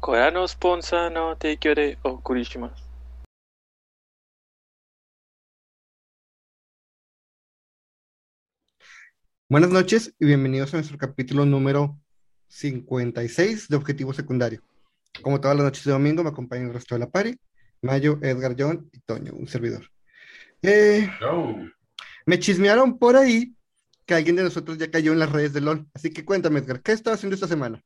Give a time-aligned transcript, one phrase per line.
[0.00, 2.92] これのスポンサーの提供でお送りします。
[9.48, 11.98] Buenas noches y bienvenidos a nuestro capítulo número
[12.48, 14.62] 56 de Objetivo Secundario.
[15.20, 17.38] Como todas las noches de domingo, me acompaña el resto de la pari,
[17.82, 19.90] Mayo, Edgar, John y Toño, un servidor.
[20.62, 21.06] Eh,
[22.24, 23.54] me chismearon por ahí
[24.06, 25.86] que alguien de nosotros ya cayó en las redes de LOL.
[25.92, 27.82] Así que cuéntame, Edgar, ¿qué estás haciendo esta semana?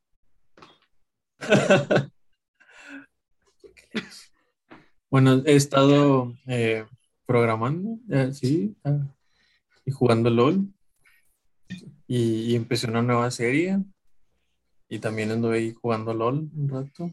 [5.12, 6.86] Bueno, he estado eh,
[7.26, 9.06] programando, eh, sí, ah,
[9.84, 10.66] y jugando LOL.
[12.06, 13.78] Y, y empecé una nueva serie.
[14.88, 17.10] Y también ando ahí jugando LOL un rato.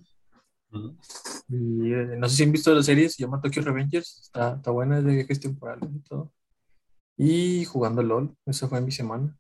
[1.49, 4.21] Y, eh, no sé si han visto la serie, se llama Tokyo Revengers.
[4.23, 6.31] Está, está buena, es de viajes temporales y todo.
[7.17, 9.37] Y jugando LOL, esa fue mi semana.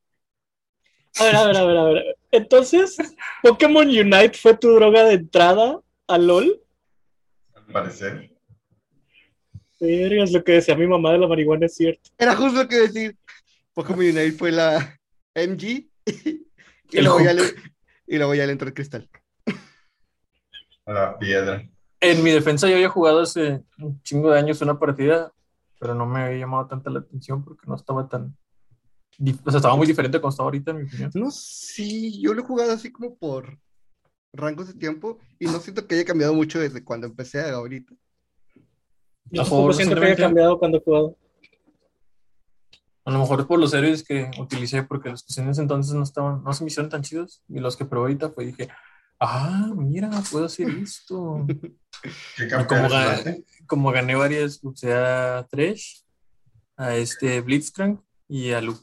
[1.17, 2.18] A ver, a ver, a ver, a ver.
[2.31, 2.97] Entonces,
[3.41, 6.61] Pokémon Unite fue tu droga de entrada a LOL.
[7.55, 8.31] Al parecer.
[9.79, 12.09] Vergas, lo que decía mi mamá de la marihuana es cierto.
[12.17, 13.15] Era justo lo que decir.
[13.73, 14.99] Pokémon Unite fue la
[15.33, 17.43] MG y, El luego ya le,
[18.07, 19.09] y luego ya le entró el cristal.
[20.85, 21.67] A la piedra.
[22.01, 25.31] En mi defensa, yo había jugado hace un chingo de años una partida,
[25.79, 28.35] pero no me había llamado tanta la atención porque no estaba tan.
[29.45, 31.11] O sea, estaba muy diferente como estaba ahorita, en mi opinión.
[31.13, 33.59] No, sí, yo lo he jugado así como por
[34.33, 37.93] rangos de tiempo y no siento que haya cambiado mucho desde cuando empecé a ahorita.
[39.31, 41.17] Yo A tampoco siento que haya cambiado cuando he jugado.
[43.05, 45.95] A lo mejor es por los héroes que utilicé, porque los que en ese entonces
[45.95, 47.41] no estaban, no se me hicieron tan chidos.
[47.47, 48.69] Y los que probé ahorita fue dije,
[49.19, 51.45] ah, mira, puedo hacer esto.
[52.37, 56.03] ¿Qué Y como, gané varias, usé a Thresh,
[56.77, 58.79] a este Blitzcrank y a Luke.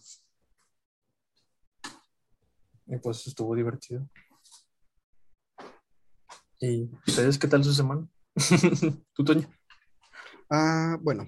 [2.86, 4.08] Y pues estuvo divertido.
[6.60, 8.06] ¿Y ustedes qué tal su semana?
[9.14, 9.48] ¿Tú, Toño?
[10.50, 11.26] Ah, bueno.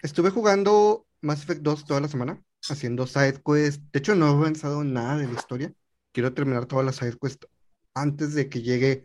[0.00, 3.90] Estuve jugando Mass Effect 2 toda la semana, haciendo side quests.
[3.92, 5.72] De hecho, no he avanzado nada de la historia.
[6.12, 7.48] Quiero terminar todas las side quests
[7.94, 9.04] antes de que llegue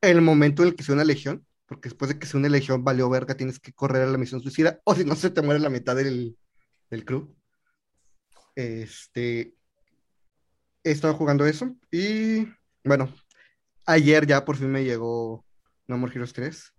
[0.00, 2.84] el momento en el que sea una legión, porque después de que sea una legión,
[2.84, 5.60] valió verga, tienes que correr a la misión suicida, o si no, se te muere
[5.60, 6.36] la mitad del,
[6.90, 7.04] del.
[8.54, 9.57] Este,
[10.88, 12.48] he estado jugando eso y,
[12.82, 13.12] bueno,
[13.84, 15.44] ayer ya por fin me llegó
[15.86, 16.72] No More Heroes 3.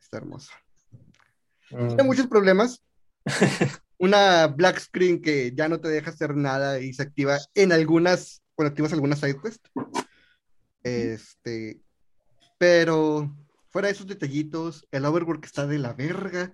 [0.00, 0.50] Está hermoso.
[1.68, 2.82] Tiene muchos problemas.
[3.98, 8.42] Una black screen que ya no te deja hacer nada y se activa en algunas,
[8.54, 9.70] cuando activas algunas side quests.
[10.82, 11.80] Este,
[12.58, 13.36] pero
[13.70, 16.52] fuera de esos detallitos, el overwork está de la verga.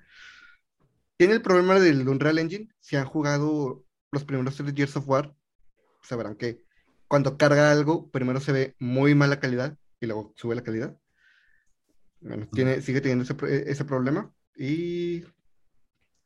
[1.16, 2.68] Tiene el problema del Unreal Engine.
[2.80, 5.34] Si han jugado los primeros tres Gears of War,
[6.02, 6.63] sabrán que
[7.14, 10.98] cuando carga algo, primero se ve muy mala calidad y luego sube la calidad.
[12.20, 14.32] Bueno, tiene, sigue teniendo ese, pro- ese problema.
[14.56, 15.20] Y.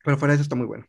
[0.03, 0.87] Pero fuera de eso está muy bueno.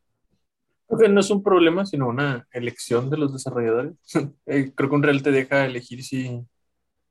[0.88, 3.96] Creo que no es un problema, sino una elección de los desarrolladores.
[4.46, 6.48] Eh, Creo que un real te deja elegir si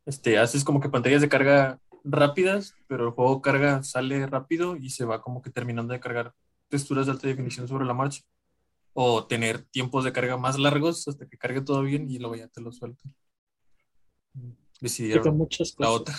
[0.06, 4.88] este, haces como que pantallas de carga rápidas, pero el juego carga, sale rápido y
[4.88, 6.32] se va como que terminando de cargar
[6.70, 8.22] texturas de alta definición sobre la marcha.
[9.00, 12.48] O tener tiempos de carga más largos hasta que cargue todo bien y luego ya
[12.48, 12.96] te lo con
[14.80, 16.00] Decidieron muchas la cosas.
[16.00, 16.14] otra.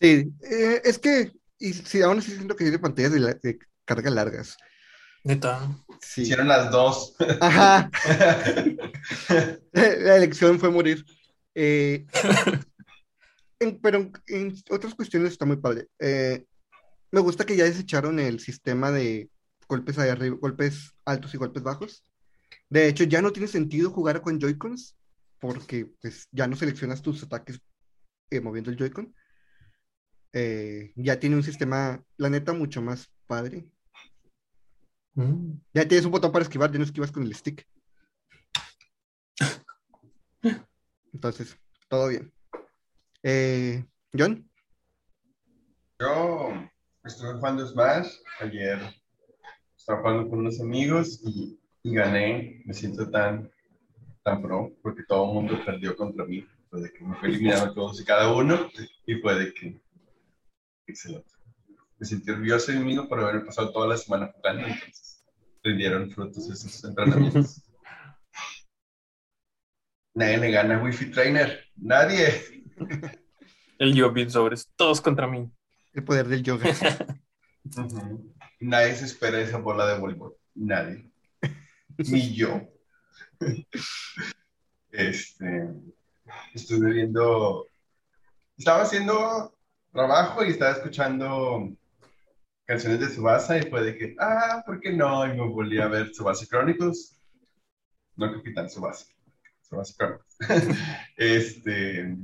[0.00, 1.32] Sí, eh, es que.
[1.58, 4.56] Y sí, aún así siento que tiene pantallas de, la- de carga largas.
[5.24, 5.68] Neta.
[6.00, 6.22] Sí.
[6.22, 7.14] Hicieron las dos.
[7.40, 7.90] Ajá.
[9.72, 11.04] La elección fue morir.
[11.54, 12.06] Eh,
[13.60, 15.88] en- pero en, en otras cuestiones está muy padre.
[15.98, 16.46] Eh,
[17.10, 19.28] me gusta que ya desecharon el sistema de
[19.72, 22.04] golpes ahí arriba, golpes altos y golpes bajos.
[22.68, 24.98] De hecho, ya no tiene sentido jugar con Joy-Cons
[25.40, 27.58] porque pues, ya no seleccionas tus ataques
[28.30, 29.14] eh, moviendo el Joy-Con.
[30.34, 33.66] Eh, ya tiene un sistema, la neta, mucho más padre.
[35.14, 35.54] Mm.
[35.72, 37.66] Ya tienes un botón para esquivar, ya no esquivas con el stick.
[41.14, 41.56] Entonces,
[41.88, 42.30] todo bien.
[43.22, 44.50] Eh, John,
[45.98, 46.52] Yo
[47.04, 48.10] estuve jugando Smash
[48.40, 49.01] ayer.
[49.82, 52.62] Estaba jugando con unos amigos y, y gané.
[52.64, 53.50] Me siento tan,
[54.22, 56.46] tan pro porque todo el mundo perdió contra mí.
[56.70, 58.70] Fue de que me fue eliminando todos y cada uno
[59.06, 59.80] y fue de que.
[60.86, 61.34] Excelente.
[61.98, 64.68] Me sentí orgulloso de mí mismo por haber pasado toda la semana jugando.
[64.68, 65.24] Entonces,
[65.64, 67.68] rindieron frutos esos entrenamientos.
[70.14, 71.58] Nadie le gana a Wi-Fi Trainer.
[71.74, 72.40] Nadie.
[73.80, 75.50] El yo bien sobres, todos contra mí.
[75.92, 76.70] el poder del yoga.
[77.76, 78.32] Ujú.
[78.62, 80.36] Nadie se espera esa bola de voleibol.
[80.54, 81.10] Nadie.
[81.98, 82.60] Ni yo.
[84.90, 85.68] Este,
[86.54, 87.66] estuve viendo
[88.62, 89.52] estaba haciendo
[89.92, 91.68] trabajo y estaba escuchando
[92.64, 95.26] canciones de Subasa y fue de que, ah, ¿por qué no?
[95.26, 97.20] Y me volví a ver Subasa Chronicles.
[98.16, 99.06] No Capitán Subasa.
[99.62, 100.78] Subasa Chronicles.
[101.16, 102.16] este,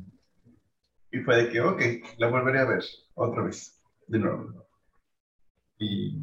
[1.10, 1.82] y fue de que, ok,
[2.18, 4.67] la volveré a ver otra vez, de nuevo.
[5.78, 6.22] Y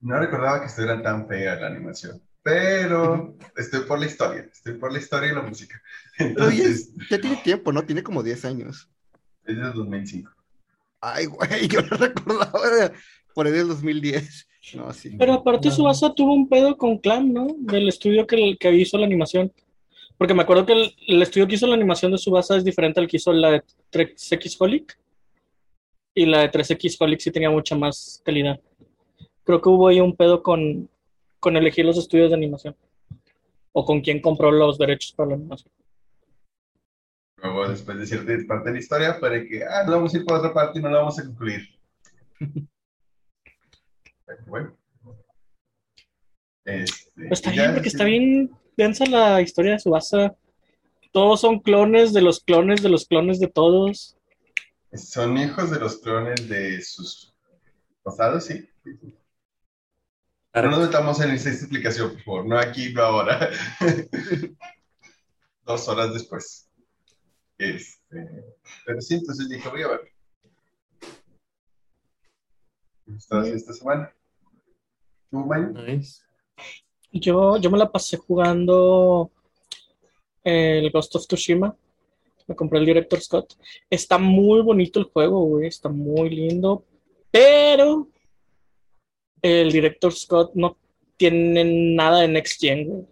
[0.00, 2.20] no recordaba que estuviera tan fea la animación.
[2.42, 5.80] Pero estoy por la historia, estoy por la historia y la música.
[6.20, 7.82] Oye, Entonces, ya tiene tiempo, ¿no?
[7.84, 8.88] Tiene como 10 años.
[9.44, 10.30] es del 2005.
[11.00, 12.92] Ay, güey, yo no recordaba de-
[13.34, 14.48] por ahí del 2010.
[14.74, 15.14] No, sí.
[15.18, 15.74] Pero aparte No.
[15.74, 17.46] Subasa tuvo un pedo con Clam, ¿no?
[17.58, 19.52] Del estudio que, que hizo la animación.
[20.16, 22.98] Porque me acuerdo que el, el estudio que hizo la animación de Subasa es diferente
[23.00, 24.98] al que hizo la de 3X Holic.
[26.18, 28.58] Y la de 3X Holic sí tenía mucha más calidad.
[29.44, 30.90] Creo que hubo ahí un pedo con,
[31.38, 32.74] con elegir los estudios de animación.
[33.70, 35.72] O con quién compró los derechos para la animación.
[37.36, 40.24] Luego, después de cierta parte de la historia, de que, ah, nos vamos a ir
[40.24, 41.60] por otra parte y no la vamos a concluir.
[44.46, 44.76] Bueno.
[46.66, 50.36] Este, Pero está bien, porque sí, está bien densa la historia de Subasa.
[51.12, 54.17] Todos son clones de los clones de los clones de todos.
[54.92, 57.34] Son hijos de los clones de sus
[58.02, 58.68] pasados, sí.
[60.54, 62.46] No nos metamos en esa explicación, por favor.
[62.46, 63.50] No aquí, no ahora.
[65.66, 66.68] Dos horas después.
[67.58, 68.44] Este,
[68.86, 70.12] pero sí, entonces dije, voy a ver.
[73.04, 74.12] ¿Qué estás haciendo esta semana?
[75.30, 75.68] ¿Tú, Mayo?
[75.68, 76.22] Nice.
[77.12, 79.30] Yo, yo me la pasé jugando
[80.44, 81.76] el Ghost of Tsushima.
[82.48, 83.54] Me compré el Director Scott.
[83.90, 85.68] Está muy bonito el juego, güey.
[85.68, 86.84] Está muy lindo.
[87.30, 88.08] Pero
[89.42, 90.76] el Director Scott no
[91.16, 91.64] tiene
[91.94, 93.06] nada de Next Gen, güey.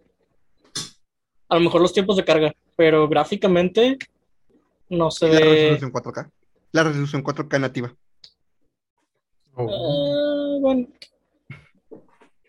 [1.48, 3.98] A lo mejor los tiempos de carga, pero gráficamente
[4.88, 5.44] no se Y la ve.
[5.76, 6.30] resolución 4K.
[6.72, 7.94] La resolución 4K nativa.
[9.54, 9.68] Oh.
[9.70, 10.88] Ah, bueno.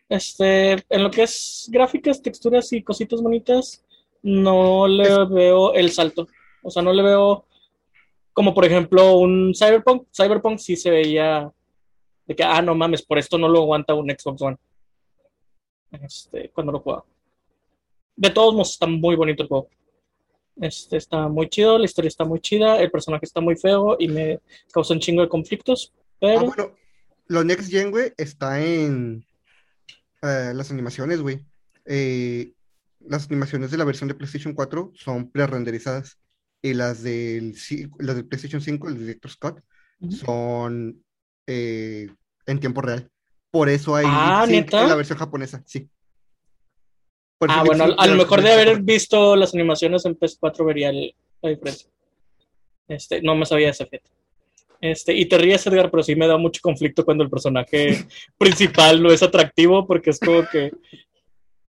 [0.09, 3.83] Este, en lo que es gráficas, texturas y cositas bonitas,
[4.23, 6.27] no le Es- veo el salto.
[6.67, 7.45] O sea, no le veo
[8.33, 10.07] como por ejemplo un Cyberpunk.
[10.11, 11.51] Cyberpunk sí se veía
[12.25, 14.57] de que, ah, no mames, por esto no lo aguanta un Xbox One.
[15.91, 17.05] Este, cuando lo jugaba.
[18.17, 19.69] De todos modos, está muy bonito el juego.
[20.57, 24.07] Este está muy chido, la historia está muy chida, el personaje está muy feo y
[24.09, 24.39] me
[24.73, 26.71] causa un chingo de conflictos, Ah, pero bueno,
[27.27, 29.23] lo Next Gen, güey, está en
[30.23, 31.45] eh, las animaciones, güey.
[31.85, 32.53] Eh,
[32.99, 36.17] las animaciones de la versión de PlayStation 4 son pre-renderizadas.
[36.61, 37.53] Y las del,
[37.99, 39.61] las del PlayStation 5, el Director Scott,
[40.09, 41.03] son
[41.47, 42.07] eh,
[42.45, 43.09] en tiempo real.
[43.51, 45.89] Por eso hay Ah, en la versión japonesa, sí.
[47.39, 51.15] Por Ah, bueno, a lo mejor de haber visto las animaciones en PS4 vería el-
[51.41, 51.89] la diferencia.
[52.87, 54.09] Este, no me sabía ese efecto.
[54.81, 58.05] Este, y te ríes, Edgar, pero sí me da mucho conflicto cuando el personaje
[58.37, 60.71] principal no es atractivo, porque es como que,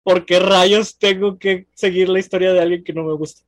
[0.03, 3.41] ¿por qué rayos tengo que seguir la historia de alguien que no me gusta?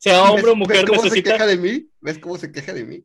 [0.00, 1.86] Sea hombre o ¿Ves- mujer, ¿Ves cómo se necesita, queja de mí?
[2.00, 3.04] ¿Ves cómo se queja de mí?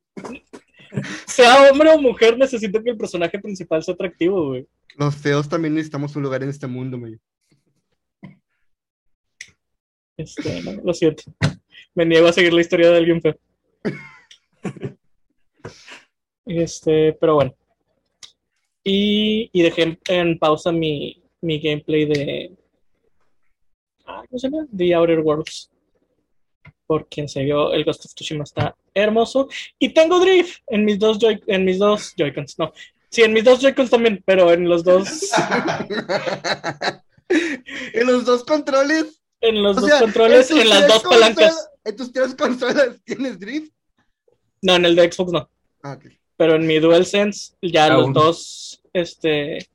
[1.27, 4.65] sea hombre o mujer, necesito que el personaje principal sea atractivo, güey.
[4.95, 7.17] Los feos también necesitamos un lugar en este mundo, güey.
[10.17, 11.23] Este, no, lo siento.
[11.93, 13.35] Me niego a seguir la historia de alguien feo.
[16.45, 17.55] Este, pero bueno.
[18.83, 22.55] Y, y dejé en, en pausa mi, mi gameplay de.
[24.05, 24.65] ah, ¿Cómo se llama?
[24.75, 25.71] The Outer Worlds.
[26.87, 29.47] Porque en serio, el Ghost of Tsushima está hermoso.
[29.79, 32.59] Y tengo drift en mis dos Joy- en mis dos Joy-Cons.
[32.59, 32.71] No.
[33.09, 35.07] Sí, en mis dos Joy-Cons también, pero en los dos.
[37.93, 39.19] En los dos controles.
[39.41, 41.69] En los O dos sea, controles, en las dos palancas.
[41.83, 43.73] En tus tres consolas tienes drift.
[44.61, 45.49] No, en el de Xbox no.
[45.83, 46.05] Ah, ok.
[46.37, 49.67] pero en mi DualSense ya los dos, este,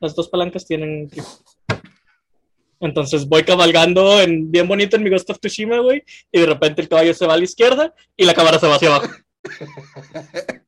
[0.00, 1.24] las dos palancas tienen grip.
[2.80, 6.82] Entonces voy cabalgando en, bien bonito en mi Ghost of Tsushima, güey, y de repente
[6.82, 9.08] el caballo se va a la izquierda y la cámara se va hacia abajo.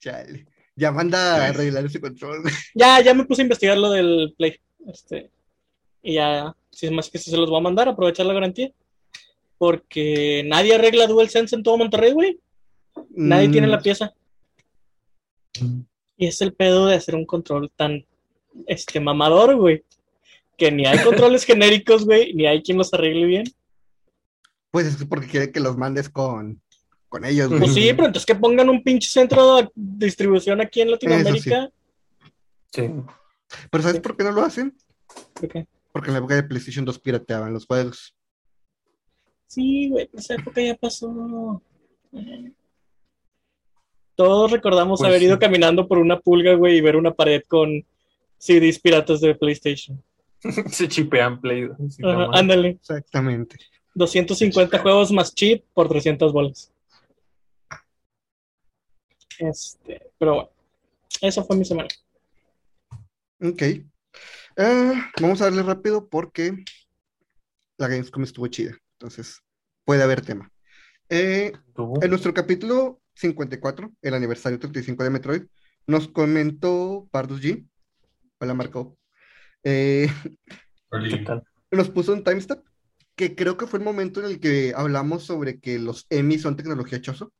[0.00, 0.46] Chale.
[0.74, 2.42] Ya manda a arreglar ese control.
[2.42, 2.54] güey.
[2.74, 4.58] Ya, ya me puse a investigar lo del Play.
[4.86, 5.30] Este,
[6.02, 8.72] y ya, si es más que si se los voy a mandar, aprovechar la garantía.
[9.58, 12.40] Porque nadie arregla DualSense en todo Monterrey, güey.
[13.10, 14.12] Nadie tiene la Mm, pieza.
[16.16, 18.04] Y es el pedo de hacer un control tan
[18.66, 19.84] este mamador, güey.
[20.62, 23.44] Que ni hay controles genéricos, güey, ni hay quien los arregle bien.
[24.70, 26.62] Pues es porque quiere que los mandes con,
[27.08, 27.72] con ellos, Pues güey.
[27.72, 31.68] Pues sí, pero entonces que pongan un pinche centro de distribución aquí en Latinoamérica.
[32.72, 32.92] Sí.
[33.72, 34.72] Pero ¿sabes por qué no lo hacen?
[35.34, 35.66] ¿Por qué?
[35.90, 38.14] Porque en la época de PlayStation 2 pirateaban los juegos.
[39.48, 41.60] Sí, güey, esa época ya pasó.
[44.14, 45.40] Todos recordamos Pues haber ido sí.
[45.40, 47.84] caminando por una pulga, güey, y ver una pared con
[48.38, 50.00] CDs piratas de PlayStation.
[50.70, 51.68] Se chipean Play.
[52.04, 52.70] Ajá, ándale.
[52.70, 53.56] Exactamente.
[53.94, 56.72] 250 juegos más chip por 300 bolas.
[59.38, 60.50] Este, pero bueno,
[61.20, 61.88] esa fue mi semana.
[63.40, 63.62] Ok.
[64.56, 66.64] Ah, vamos a darle rápido porque
[67.78, 68.76] la Gamescom estuvo chida.
[68.98, 69.40] Entonces,
[69.84, 70.50] puede haber tema.
[71.08, 71.52] Eh,
[72.00, 75.42] en nuestro capítulo 54, el aniversario 35 de Metroid,
[75.86, 77.66] nos comentó Pardus G.
[78.38, 78.96] Hola, Marco.
[79.64, 80.08] Eh,
[81.70, 82.64] nos puso un timestamp
[83.14, 86.56] que creo que fue el momento en el que hablamos sobre que los Emmy son
[86.56, 87.32] tecnología choso.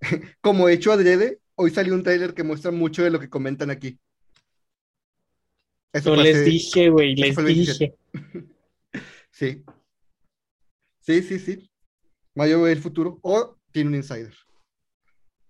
[0.40, 3.98] Como hecho adrede, hoy salió un trailer que muestra mucho de lo que comentan aquí.
[5.92, 7.96] Eso les dije, güey, les fue el 27.
[8.12, 8.46] dije.
[9.30, 9.62] Sí.
[11.00, 11.70] Sí, sí, sí.
[12.34, 14.34] Mayo ve el futuro o tiene un insider.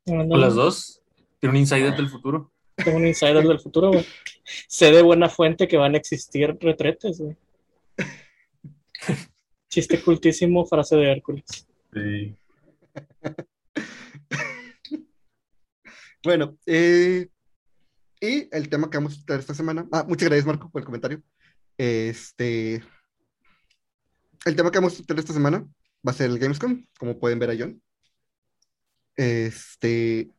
[0.07, 1.02] ¿O las dos?
[1.38, 2.52] Tiene un insider del futuro.
[2.76, 4.06] Tengo un insider del futuro, güey.
[4.68, 7.37] Sé de buena fuente que van a existir retretes, güey.
[9.68, 11.66] Chiste cultísimo, frase de Hércules.
[11.92, 12.37] Sí.
[16.26, 17.28] Bueno, eh,
[18.21, 19.87] y el tema que vamos a tratar esta semana.
[19.92, 21.23] Ah, muchas gracias, Marco, por el comentario.
[21.78, 22.83] Este.
[24.45, 25.64] El tema que vamos a tratar esta semana
[26.06, 27.80] va a ser el Gamescom, como pueden ver a John.
[29.14, 30.30] Este.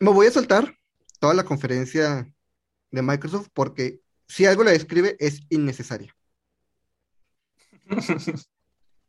[0.00, 0.74] Me voy a saltar
[1.20, 2.32] toda la conferencia
[2.90, 6.14] de Microsoft porque si algo la describe es innecesaria.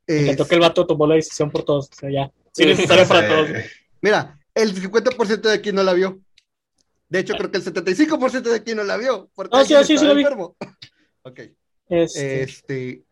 [0.07, 1.89] Me Es- que el vato tomó la decisión por todos.
[1.91, 2.31] O sea, ya.
[2.53, 3.49] Sí, para todos.
[4.01, 6.19] Mira, el 50% de aquí no la vio.
[7.07, 9.29] De hecho, creo que el 75% de aquí no la vio.
[9.35, 10.23] Porque Ah, sí, sí, sí la vi.
[11.23, 11.39] Ok.
[11.89, 13.03] Este, Este.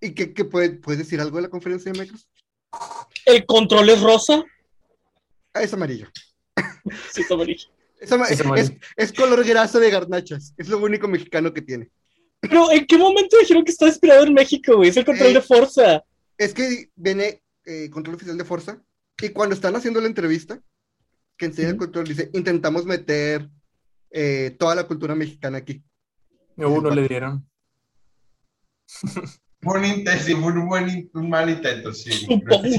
[0.00, 2.28] ¿Y qué, qué puede- puedes decir algo de la conferencia de Microsoft?
[3.24, 4.44] El control es rosa.
[5.54, 6.08] Ah, es amarillo.
[7.12, 7.68] Sí, está amarillo.
[8.00, 8.74] Es, ama- Es es- amarillo.
[8.96, 10.54] es color grasa de garnachas.
[10.56, 11.90] Es lo único mexicano que tiene.
[12.40, 14.90] Pero, ¿en qué momento dijeron que está inspirado en México, güey?
[14.90, 16.04] Es el control Eh, de Forza.
[16.36, 18.80] Es que viene eh, control oficial de Forza.
[19.20, 20.60] Y cuando están haciendo la entrevista,
[21.36, 23.48] que enseña el control, dice: intentamos meter
[24.12, 25.82] eh, toda la cultura mexicana aquí.
[26.56, 27.48] A uno le dieron.
[29.64, 32.12] Un intento, un, buen, un mal intento, sí.
[32.12, 32.26] Sí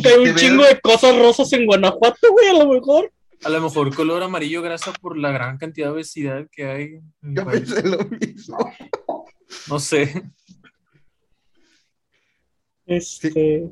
[0.01, 3.11] que hay un chingo de cosas rosas en Guanajuato, güey, a lo mejor.
[3.43, 6.83] A lo mejor color amarillo grasa por la gran cantidad de obesidad que hay.
[6.95, 7.73] en el Yo país.
[7.73, 8.57] pensé lo mismo.
[9.69, 10.23] No sé.
[12.85, 13.69] Este.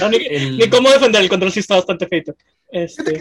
[0.00, 2.34] No, ni, El- ni cómo defender el control, sí está bastante feito.
[2.70, 3.20] Este.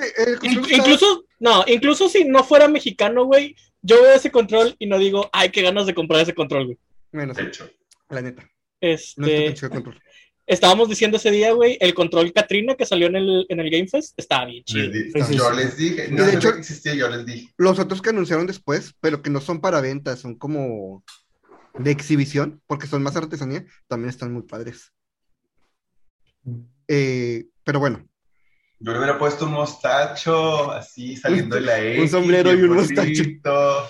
[0.71, 5.29] Incluso, no, incluso si no fuera mexicano, güey, yo veo ese control y no digo,
[5.33, 6.65] ay, qué ganas de comprar ese control,
[7.11, 7.27] güey.
[7.37, 7.69] Hecho,
[8.09, 8.41] la neta.
[8.43, 8.49] No
[8.81, 10.01] Este, el control.
[10.45, 13.87] Estábamos diciendo ese día, güey, el control Katrina que salió en el, en el Game
[13.87, 14.83] Fest estaba bien chido.
[14.89, 15.55] les di- Sí, sí, yo sí.
[15.57, 17.53] les dije, no de hecho- existía, yo les dije.
[17.57, 21.03] Los otros que anunciaron después, pero que no son para venta, son como
[21.77, 24.91] de exhibición, porque son más artesanía, también están muy padres.
[26.87, 28.05] Eh, pero bueno,
[28.79, 32.11] Yo le hubiera puesto un mostacho así saliendo de la Un X.
[32.11, 33.89] sombrero y un bonito.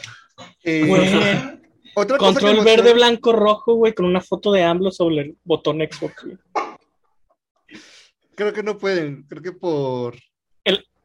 [0.63, 1.09] eh, Güey,
[1.95, 5.37] otra cosa que control verde, blanco, rojo, güey, con una foto de AMLO sobre el
[5.43, 6.37] botón Xbox, güey.
[8.35, 10.15] creo que no pueden, creo que por,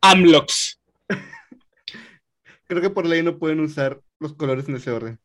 [0.00, 0.80] AMLOX.
[2.66, 5.18] creo que por ley no pueden usar los colores en ese orden.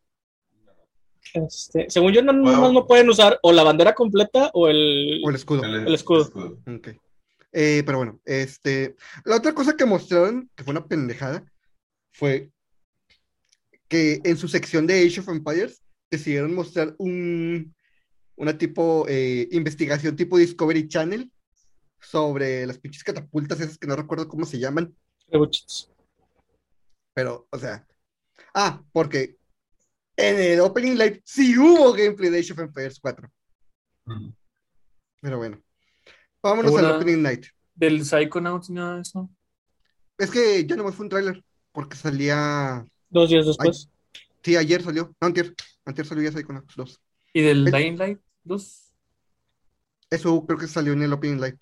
[1.33, 2.73] Este, según yo, no, Wow.
[2.73, 5.21] no pueden usar o la bandera completa o el.
[5.25, 5.63] O el escudo.
[5.63, 6.29] El, El escudo.
[6.67, 6.89] Ok.
[7.53, 11.45] Eh, pero bueno, este, la otra cosa que mostraron, que fue una pendejada,
[12.11, 12.49] fue
[13.93, 17.75] que en su sección de Age of Empires decidieron mostrar un,
[18.35, 21.31] una tipo eh, investigación tipo Discovery Channel
[22.01, 24.95] sobre las pinches catapultas esas que no recuerdo cómo se llaman,
[27.13, 27.87] pero, o sea,
[28.55, 29.37] ah, porque
[30.17, 33.31] en el Opening Live sí hubo gameplay de Age of Empires 4,
[34.07, 34.33] Ujú.
[35.21, 35.61] pero bueno,
[36.41, 37.45] vámonos al Opening Night.
[37.75, 39.29] Del Psychonauts nada de eso.
[40.17, 43.89] Es que ya nomás fue un tráiler, porque salía Dos días después.
[44.43, 45.13] Sí, ayer salió.
[45.21, 45.53] No, antier.
[45.85, 46.99] Antier salió ya Psychonauts 2.
[47.33, 48.79] ¿Y del El- Dying Light 2?
[50.09, 51.61] Eso creo que salió en el Opening Light.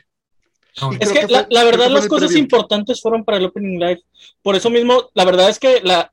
[0.81, 2.43] No, Es que, fue- la, verdad que las cosas preview.
[2.43, 4.01] importantes fueron para el Opening Live.
[4.41, 6.11] Por eso mismo, la verdad es que la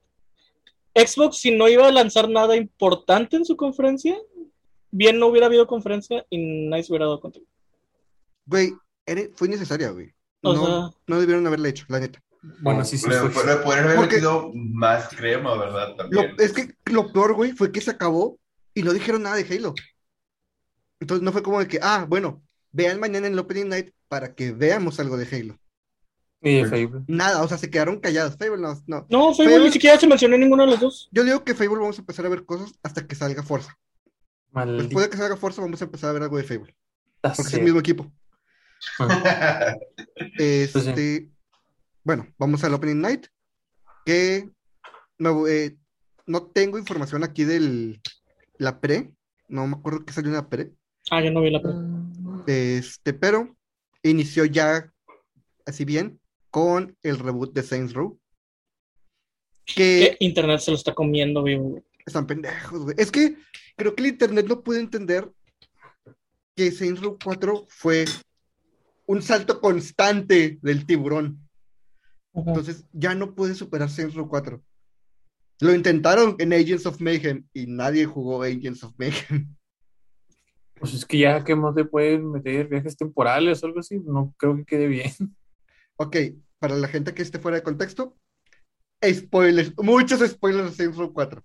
[0.94, 4.16] Xbox, si no iba a lanzar nada importante en su conferencia,
[4.90, 7.38] bien no hubiera habido conferencia y nadie se hubiera dado cuenta.
[8.46, 8.72] Güey,
[9.36, 10.12] fue innecesaria, güey.
[10.42, 12.20] No, sea- no debieron haberla hecho, la neta.
[12.60, 13.06] Bueno, sí, sí.
[13.08, 15.88] Podrían haber Porque- metido más crema, ¿verdad?
[15.90, 16.34] Lo- También.
[16.38, 18.38] es que lo peor, güey, fue que se acabó
[18.74, 19.74] y no dijeron nada de Halo.
[21.00, 22.42] Entonces no fue como de que, ah, bueno,
[22.72, 25.58] vean mañana en el Opening Night para que veamos algo de Halo.
[26.40, 27.02] Y de Fable.
[27.08, 28.36] Nada, o sea, se quedaron callados.
[28.36, 29.06] Fable no, no.
[29.10, 31.08] No, Fable Fable- ni siquiera se mencionó en ninguno de los dos.
[31.10, 33.76] Yo digo que Fable vamos a empezar a ver cosas hasta que salga Forza.
[34.52, 36.76] Después de que salga Forza vamos a empezar a ver algo de Fable.
[37.20, 38.10] Porque es el mismo equipo.
[39.00, 39.74] Ah,
[40.38, 41.30] Pues sí.
[42.08, 43.26] Bueno, vamos al Opening Night.
[44.06, 44.48] Que
[45.18, 45.76] voy- eh,
[46.26, 48.00] no tengo información aquí del
[48.56, 49.12] la pre.
[49.46, 50.72] No me acuerdo que salió una pre.
[51.10, 51.72] Ah, yo no vi la pre.
[52.46, 53.54] Este, pero
[54.02, 54.90] inició ya
[55.66, 56.18] así bien
[56.50, 58.18] con el reboot de Saints Row.
[59.66, 61.84] Que internet se lo está comiendo vivo.
[62.06, 62.94] están pendejos, güey.
[62.98, 63.36] Es que
[63.76, 65.30] creo que el internet no puede entender
[66.56, 68.06] que Saints Row 4 fue
[69.04, 71.46] un salto constante del tiburón.
[72.46, 74.62] Entonces ya no puede superar Saints Row 4.
[75.60, 79.54] Lo intentaron en Agents of Mayhem y nadie jugó Agents of Mayhem.
[80.80, 84.32] Pues es que ya que más le pueden meter viajes temporales o algo así, no
[84.38, 85.10] creo que quede bien.
[86.00, 86.16] Ok,
[86.60, 88.16] para la gente que esté fuera de contexto,
[89.04, 91.42] spoilers, muchos spoilers de Saints Row 4.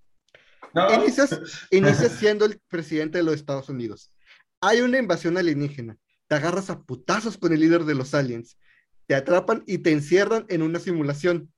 [0.76, 0.94] No.
[0.94, 1.40] Inicias,
[1.72, 4.14] inicia siendo el presidente de los Estados Unidos.
[4.62, 5.98] Hay una invasión alienígena.
[6.28, 8.58] Te agarras a putazos con el líder de los aliens.
[9.08, 11.52] Te atrapan y te encierran en una simulación.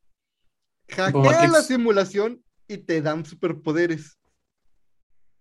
[0.89, 4.17] Hackean la simulación y te dan superpoderes.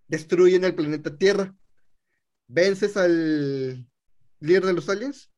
[0.09, 1.55] Destruyen el planeta Tierra.
[2.47, 3.87] Vences al
[4.41, 5.31] líder de los aliens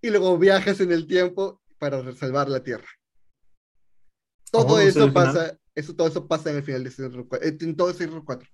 [0.00, 2.88] y luego viajas en el tiempo para salvar la Tierra.
[4.50, 7.28] Todo Oh, ¿ese es eso pasa, eso, todo eso pasa en el final de Row
[7.28, 8.48] 4, eh, en todo Saints Row 4.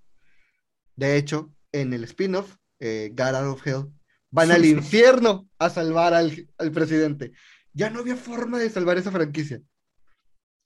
[0.95, 3.87] De hecho, en el spin-off, eh, God Out of Hell,
[4.29, 7.31] van al infierno a salvar al, al presidente.
[7.73, 9.61] Ya no había forma de salvar esa franquicia.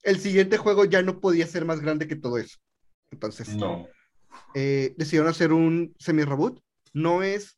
[0.02, 2.58] El siguiente juego ya no podía ser más grande que todo eso.
[3.10, 3.86] Entonces, No.
[4.54, 6.60] eh, decidieron hacer un semi-reboot.
[6.92, 7.56] No es,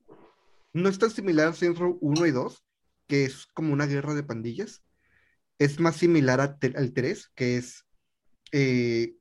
[0.73, 2.65] no es tan similar a Saints Row 1 y 2,
[3.07, 4.83] que es como una guerra de pandillas.
[5.59, 7.85] Es más similar a te- al 3, que es,
[8.53, 9.15] eh,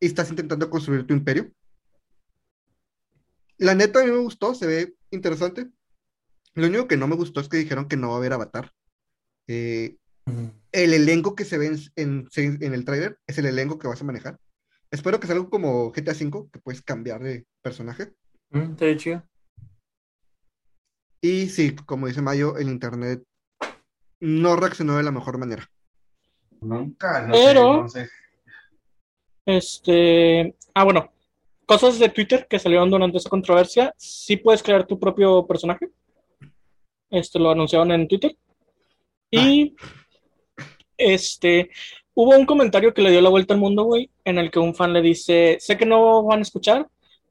[0.00, 1.52] estás intentando construir tu imperio.
[3.58, 5.70] La neta a mí me gustó, se ve interesante.
[6.54, 8.72] Lo único que no me gustó es que dijeron que no va a haber avatar.
[9.48, 9.96] Eh,
[10.72, 11.76] el elenco que se ve en,
[12.36, 14.38] en- en el trailer es el elenco que vas a manejar.
[14.90, 18.12] Espero que sea algo como GTA V, que puedes cambiar de personaje.
[18.50, 19.22] Mm, chido.
[21.20, 23.22] Y sí, como dice Mayo, el internet
[24.20, 25.68] no reaccionó de la mejor manera.
[26.60, 28.10] Nunca, no Pero- sé, no sé.
[29.46, 30.54] Este.
[30.74, 31.10] Ah, bueno.
[31.66, 33.94] Cosas de Twitter que salieron durante esa controversia.
[33.96, 35.88] Sí puedes crear tu propio personaje.
[37.10, 38.36] Esto lo anunciaron en Twitter.
[39.40, 39.74] Y.
[40.96, 41.70] Este.
[42.14, 44.74] Hubo un comentario que le dio la vuelta al mundo, güey, en el que un
[44.74, 46.88] fan le dice: Sé que no van a escuchar,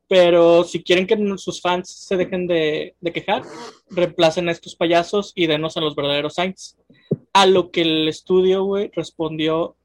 [0.10, 3.44] pero si quieren que sus fans se dejen de, de quejar,
[3.90, 6.78] reemplacen a estos payasos y denos a los verdaderos Saints.
[7.32, 9.76] A lo que el estudio, güey, respondió: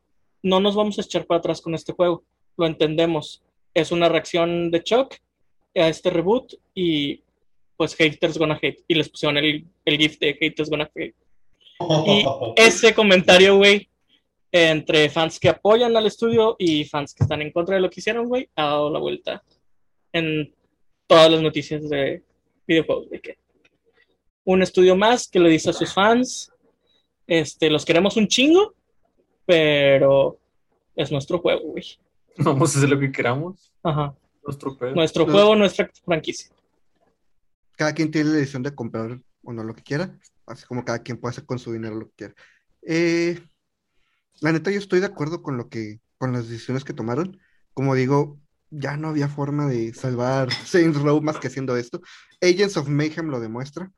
[0.42, 2.24] No nos vamos a echar para atrás con este juego,
[2.56, 3.42] lo entendemos.
[3.74, 5.14] Es una reacción de shock
[5.76, 7.22] a este reboot y
[7.76, 8.84] pues haters gonna hate.
[8.88, 11.14] Y les pusieron el, el GIF de haters gonna hate.
[11.80, 12.24] Y
[12.56, 13.88] ese comentario, güey,
[14.50, 18.00] entre fans que apoyan al estudio y fans que están en contra de lo que
[18.00, 19.42] hicieron, güey, ha dado la vuelta
[20.12, 20.52] en
[21.06, 22.22] todas las noticias de
[22.66, 23.10] videojuegos.
[23.10, 23.38] De que
[24.44, 26.52] un estudio más que le dice a sus fans,
[27.26, 28.74] este, los queremos un chingo,
[29.44, 30.38] pero
[30.96, 31.84] es nuestro juego, güey.
[32.38, 33.72] Vamos a hacer lo que queramos.
[33.82, 34.14] Ajá.
[34.94, 36.50] Nuestro juego, nuestra franquicia.
[37.76, 41.00] Cada quien tiene la decisión de comprar o no lo que quiera, así como cada
[41.00, 42.34] quien puede hacer con su dinero lo que quiera.
[42.82, 43.40] Eh,
[44.40, 47.38] la neta, yo estoy de acuerdo con lo que, con las decisiones que tomaron.
[47.74, 52.00] Como digo, ya no había forma de salvar Saints Row más que haciendo esto.
[52.40, 53.90] Agents of Mayhem lo demuestra.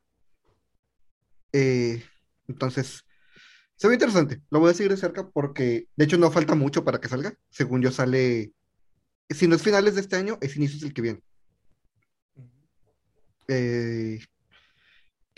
[1.53, 2.03] Eh,
[2.49, 3.05] entonces,
[3.77, 4.41] se ve interesante.
[4.51, 7.35] Lo voy a seguir de cerca porque, de hecho, no falta mucho para que salga.
[7.51, 8.53] Según yo, sale.
[9.29, 11.23] Si no es finales de este año, es inicios del que viene.
[13.49, 14.21] Eh,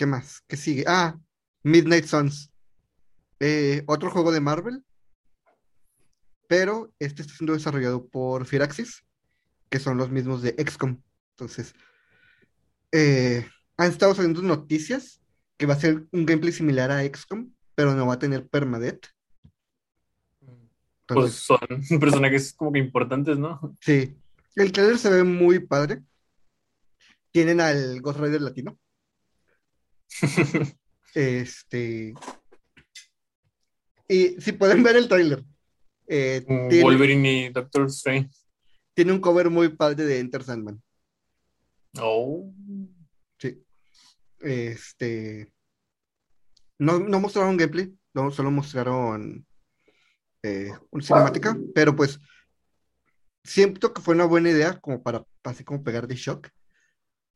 [0.02, 0.42] ¿qué más?
[0.48, 0.82] ¿Qué sigue?
[0.88, 1.16] Ah,
[1.62, 2.50] Midnight Suns.
[3.38, 4.82] Eh, otro juego de Marvel.
[6.48, 9.04] Pero este está siendo desarrollado por Firaxis,
[9.70, 11.00] que son los mismos de XCOM.
[11.36, 11.76] Entonces,
[12.90, 15.20] eh, han estado saliendo noticias
[15.56, 19.06] que va a ser un gameplay similar a XCOM, pero no va a tener permadeath.
[21.06, 21.60] Pues son
[22.00, 23.76] personajes como que importantes, ¿no?
[23.80, 24.18] sí.
[24.56, 26.02] El trailer se ve muy padre.
[27.30, 28.76] Tienen al Ghost Rider latino.
[31.14, 32.14] Este.
[34.08, 35.44] Y si pueden ver el tráiler,
[36.06, 38.30] eh, tiene, Wolverine y Doctor Strange.
[38.94, 40.82] tiene un cover muy padre de Enter Sandman.
[41.98, 42.50] Oh.
[43.38, 43.62] Sí.
[44.40, 45.52] Este.
[46.78, 49.46] No, no mostraron gameplay, no, solo mostraron
[50.42, 52.18] eh, una cinemática, pero pues
[53.44, 56.48] siento que fue una buena idea como para así como pegar de shock,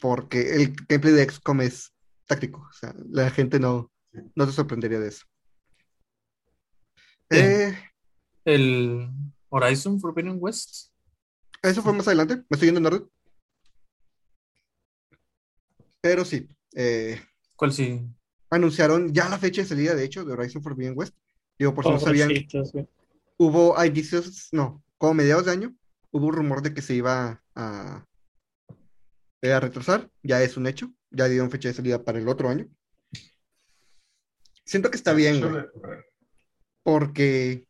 [0.01, 1.96] porque el gameplay de XCOM es
[2.27, 3.91] táctico, o sea, la gente no,
[4.35, 5.25] no se sorprendería de eso.
[7.31, 7.77] Eh,
[8.45, 9.09] El
[9.49, 10.91] Horizon Forbidden West.
[11.63, 13.11] eso fue más adelante, me estoy yendo en orden.
[16.01, 17.21] Pero sí, eh,
[17.57, 18.07] ¿Cuál sí?
[18.51, 21.17] anunciaron ya la fecha de salida, de hecho, de Horizon Forbidden West.
[21.59, 22.87] Digo, por si no sabían, Pobrecitos, güey.
[23.39, 25.75] hubo inicios, no, como mediados de año,
[26.13, 28.05] hubo un rumor de que se iba a,
[29.43, 30.11] a retrasar.
[30.23, 30.93] Ya es un hecho.
[31.11, 32.67] Ya dieron fecha de salida para el otro año.
[34.65, 35.65] Siento que está bien, güey,
[36.83, 37.67] porque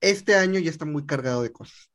[0.00, 1.90] este año ya está muy cargado de cosas.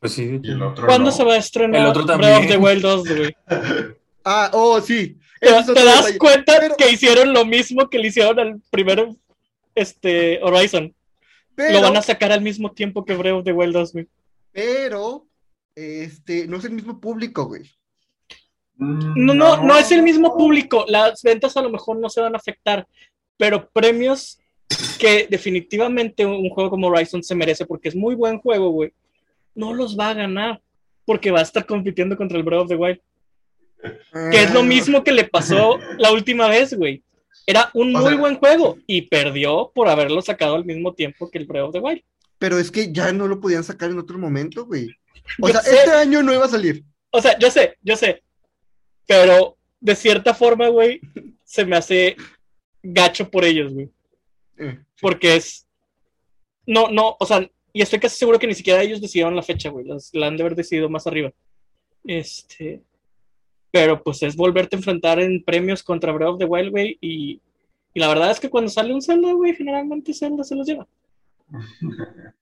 [0.00, 0.40] Pues sí.
[0.42, 1.16] Y el otro ¿Cuándo no.
[1.16, 2.42] se va a estrenar El otro Breath también.
[2.42, 3.36] of the Wild 2, güey?
[4.24, 5.18] Ah, oh, sí.
[5.40, 6.16] ¿Te, es das detalle.
[6.18, 9.16] cuenta Pero- que hicieron lo mismo que le hicieron al primero
[9.74, 10.94] este, Horizon?
[11.56, 14.08] Pero, Lo van a sacar al mismo tiempo que Breath of the Wild 2, güey.
[14.52, 15.26] pero,
[15.74, 17.62] este, no es el mismo público, güey.
[18.76, 20.84] Mm, No, no, no es el mismo público.
[20.88, 22.86] Las ventas a lo mejor no se van a afectar,
[23.36, 24.38] pero premios
[24.98, 28.92] que definitivamente un juego como Horizon se merece porque es muy buen juego, güey.
[29.54, 30.60] No los va a ganar
[31.04, 33.00] porque va a estar compitiendo contra el Breath of the Wild.
[34.30, 37.02] Que es lo Ah, mismo que le pasó la última vez, güey.
[37.46, 41.28] Era un O muy sea- buen juego y perdió por haberlo sacado al mismo tiempo
[41.30, 42.02] que el Breath of the Wild.
[42.38, 44.88] Pero es que ya no lo podían sacar en otro momento, güey.
[45.40, 45.74] O Yo sea, sé.
[45.76, 46.84] este año no iba a salir.
[47.10, 48.22] O sea, yo sé, yo sé.
[49.06, 51.00] Pero de cierta forma, güey,
[51.44, 52.16] se me hace
[52.82, 53.90] gacho por ellos, güey.
[54.58, 54.84] Eh, sí.
[55.00, 55.66] Porque es.
[56.66, 59.68] No, no, o sea, y estoy casi seguro que ni siquiera ellos decidieron la fecha,
[59.70, 59.84] güey.
[59.86, 61.32] las- La han de haber decidido más arriba.
[62.04, 62.82] Este.
[63.70, 66.98] Pero pues es volverte a enfrentar en premios contra Breath of the Wild, güey.
[67.00, 67.40] Y,
[67.94, 70.86] y la verdad es que cuando sale un Zelda, güey, generalmente Zelda se los lleva.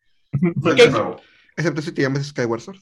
[0.62, 0.82] Pues ¿Qué?
[0.86, 1.16] de nuevo.
[1.60, 2.78] Excepto si te llamas Skyward Sword.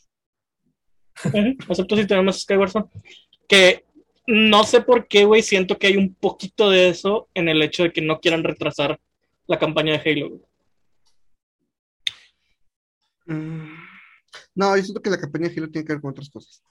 [1.68, 2.86] Excepto si tenemos Skyward Sword.
[3.48, 3.84] Que
[4.28, 7.82] no sé por qué, güey, siento que hay un poquito de eso en el hecho
[7.82, 9.00] de que no quieran retrasar
[9.48, 10.40] la campaña de Halo.
[13.26, 13.74] Mm,
[14.54, 16.62] No, yo siento que la campaña de Halo tiene que ver con otras cosas.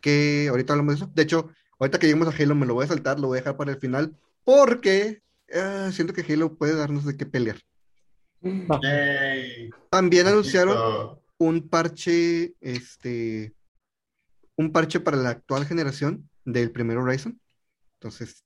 [0.00, 1.12] Que ahorita hablamos de eso.
[1.14, 3.40] De hecho, ahorita que lleguemos a Halo me lo voy a saltar, lo voy a
[3.42, 7.58] dejar para el final, porque eh, siento que Halo puede darnos de qué pelear.
[9.90, 11.19] También anunciaron.
[11.40, 13.54] Un parche, este,
[14.56, 17.40] un parche para la actual generación del primer Horizon.
[17.98, 18.44] Entonces,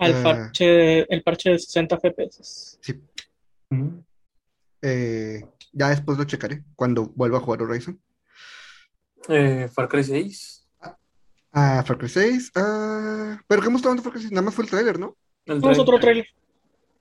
[0.00, 0.22] Al Ah.
[0.22, 2.78] parche, el parche de 60 FPS.
[2.80, 3.02] sí,
[4.80, 8.00] eh, ya después lo checaré cuando vuelva a jugar Horizon.
[9.28, 10.68] Eh, Far Cry 6.
[11.52, 12.52] Ah, Far Cry 6.
[12.54, 14.32] ah, pero ¿qué hemos estado de Far Cry 6?
[14.32, 15.16] Nada más fue el tráiler, ¿no?
[15.46, 16.26] El a otro trailer.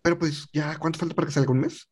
[0.01, 1.88] Pero pues ya, ¿cuánto falta para que salga un mes?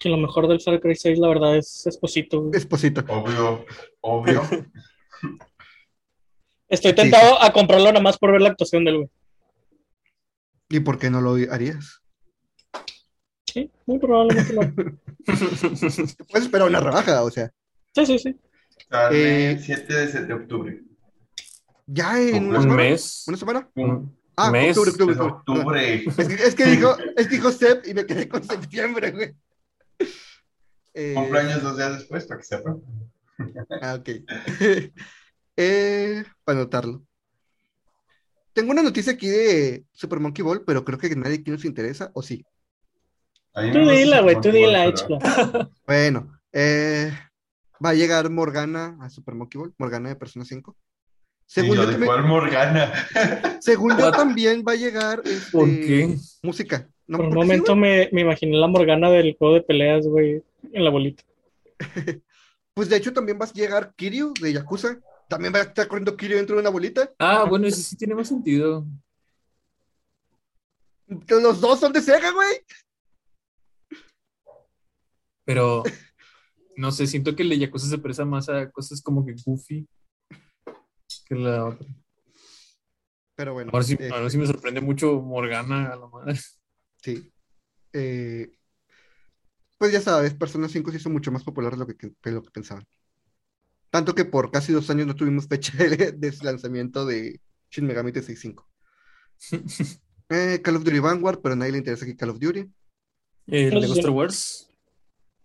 [0.00, 2.40] Que lo mejor del Far Cry 6, la verdad, es Esposito.
[2.42, 2.56] güey.
[2.58, 3.04] Esposito.
[3.08, 3.64] Obvio,
[4.00, 4.42] obvio.
[6.68, 9.08] Estoy Sí, tentado a comprarlo nada más por ver la actuación del güey.
[10.68, 12.02] ¿Y por qué no lo harías?
[13.46, 14.74] Sí, muy probablemente lo haga.
[15.26, 17.50] Te puedes esperar una rebaja, o sea,
[17.94, 18.36] Sí, sí, sí.
[19.12, 20.82] Eh, el 7 de, de octubre.
[21.86, 22.82] ya en Un una Un semana.
[22.82, 23.24] mes.
[23.28, 23.70] ¿Una semana?
[23.76, 24.76] Un Ah, mes.
[24.76, 25.60] octubre, octubre, Es octubre.
[25.60, 26.04] octubre.
[26.18, 29.34] Es que, es que dijo, es que dijo Sep y me quedé con septiembre, güey.
[30.98, 32.80] Eh, Cumpleaños dos días después, para que sepan.
[33.82, 34.08] Ah, ok.
[35.58, 37.02] Eh, para anotarlo.
[38.52, 42.10] Tengo una noticia aquí de Super Monkey Ball, pero creo que nadie aquí nos interesa,
[42.12, 42.44] ¿o sí?
[43.54, 45.70] Tú dila, güey, tú dila, pero- échala.
[45.86, 47.10] Bueno, eh,
[47.82, 50.76] va a llegar Morgana a Super Monkey Ball, Morgana de Persona 5.
[50.76, 52.92] Y Según lo yo, de también- Morgana.
[53.60, 56.16] según yo también va a llegar este, ¿Por qué?
[56.42, 56.86] música.
[57.06, 57.18] ¿No?
[57.18, 60.06] Por un ¿Por qué sí, momento me, me imaginé la Morgana del juego de peleas,
[60.06, 60.42] güey,
[60.72, 61.22] en la bolita.
[62.74, 65.00] Pues de hecho también va a llegar Kiryu de Yakuza.
[65.30, 67.10] También va a estar corriendo Kiryu dentro de una bolita.
[67.18, 68.84] Ah, bueno, ese sí tiene más sentido.
[71.26, 72.60] Que Los dos son de Sega, güey.
[75.46, 75.84] Pero
[76.76, 79.88] no sé, siento que el de Yakuza se presta más a cosas como que goofy
[81.26, 81.86] que la otra.
[83.36, 86.38] Pero bueno, Ahora sí, eh, ahora sí me sorprende mucho Morgana a la madre.
[87.06, 87.32] Sí.
[87.92, 88.50] Eh,
[89.78, 92.42] pues ya sabes, Persona 5 se hizo mucho más popular de lo que, que lo
[92.42, 92.86] que pensaban.
[93.90, 97.40] Tanto que por casi dos años no tuvimos fecha de, de lanzamiento de
[97.70, 98.68] Shin Megami Tensei 5.
[100.28, 102.62] Eh, Call of Duty Vanguard, pero a nadie le interesa aquí Call of Duty.
[102.64, 103.92] No de sé.
[103.92, 104.68] Star Wars.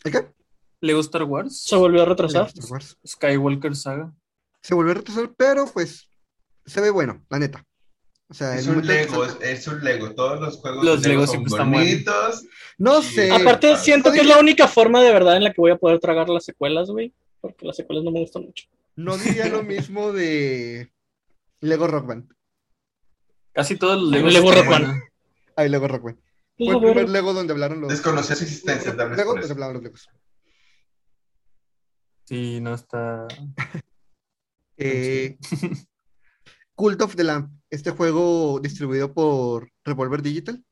[0.04, 0.34] ¿El qué?
[0.80, 2.48] Lego Star Wars, Se volvió a retrasar.
[2.48, 2.98] Star Wars.
[3.06, 4.12] Skywalker Saga.
[4.60, 6.10] Se volvió a retrasar, pero pues
[6.66, 7.64] se ve bueno, la neta.
[8.32, 10.16] O sea, Es un Lego, es un Lego.
[10.16, 11.90] Todos los juegos Los de Lego Legos son siempre están buenos.
[11.92, 12.44] bonitos.
[12.78, 13.30] No sé.
[13.30, 16.00] Aparte, siento que es la única forma de verdad en la que voy a poder
[16.00, 17.14] tragar las secuelas, güey.
[17.42, 18.68] Porque las secuelas no me gustan mucho.
[18.96, 20.90] No diría lo mismo de
[21.60, 22.34] Lego Rock Band.
[23.52, 24.86] Casi todos los Legos Lego están Rock Band.
[24.88, 25.04] buenos.
[25.58, 26.18] Ay, Lego Rock Band.
[26.58, 27.90] Fue el primer Lego donde hablaron los.
[27.90, 30.10] Desconocía su existencia, tal vez Lego donde hablaron los Legos.
[32.26, 33.28] Sí, no está.
[34.78, 35.38] Eh,
[36.82, 40.64] Cult of the Lamp, este juego distribuido por Revolver Digital,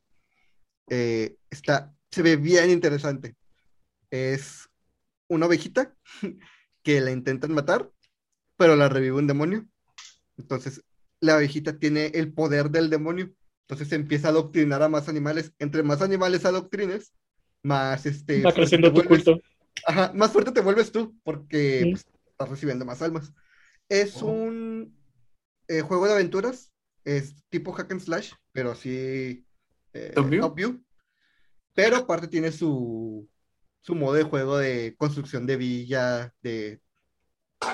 [0.89, 3.35] eh, está, se ve bien interesante.
[4.09, 4.67] Es
[5.27, 5.95] una ovejita
[6.83, 7.91] que la intentan matar,
[8.57, 9.67] pero la revive un demonio.
[10.35, 10.83] Entonces,
[11.21, 13.31] la ovejita tiene el poder del demonio.
[13.67, 15.53] Entonces empieza a adoctrinar a más animales.
[15.59, 17.13] Entre más animales adoctrines,
[17.61, 19.25] más este, va creciendo tu vuelves.
[19.25, 19.41] culto.
[19.85, 21.91] Ajá, más fuerte te vuelves tú, porque Mm.
[21.91, 23.31] pues, estás recibiendo más almas.
[23.87, 24.25] Es Oh.
[24.25, 24.97] un
[25.69, 26.73] eh, juego de aventuras,
[27.05, 29.45] es tipo hack and slash, pero así
[29.93, 30.41] eh, Top view.
[30.41, 30.83] top view.
[31.73, 33.27] Pero aparte tiene su,
[33.79, 36.81] su modo de juego de construcción de villa, de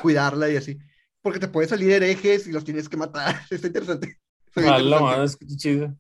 [0.02, 0.78] cuidarla y así.
[1.22, 3.36] Porque te pueden salir herejes y los tienes que matar.
[3.50, 4.20] Está interesante.
[4.46, 5.96] Está bien A la madre, es que chido.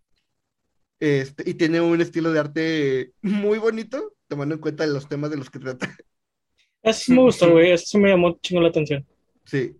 [0.99, 5.37] Este, y tiene un estilo de arte muy bonito, tomando en cuenta los temas de
[5.37, 5.93] los que trata.
[6.83, 7.71] Eso sí me gustó, güey.
[7.71, 9.05] Eso sí me llamó chingo la atención.
[9.45, 9.75] Sí.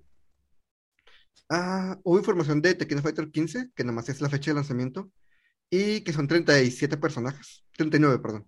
[1.50, 5.12] Ah, hubo información de Tekken Fighter 15, que nada más es la fecha de lanzamiento,
[5.70, 7.64] y que son 37 personajes.
[7.78, 8.48] 39, perdón.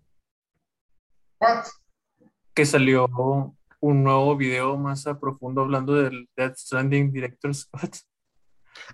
[1.40, 1.66] What?
[2.54, 3.08] Que salió
[3.80, 7.98] un nuevo video más a profundo hablando del Death Stranding Director Scott.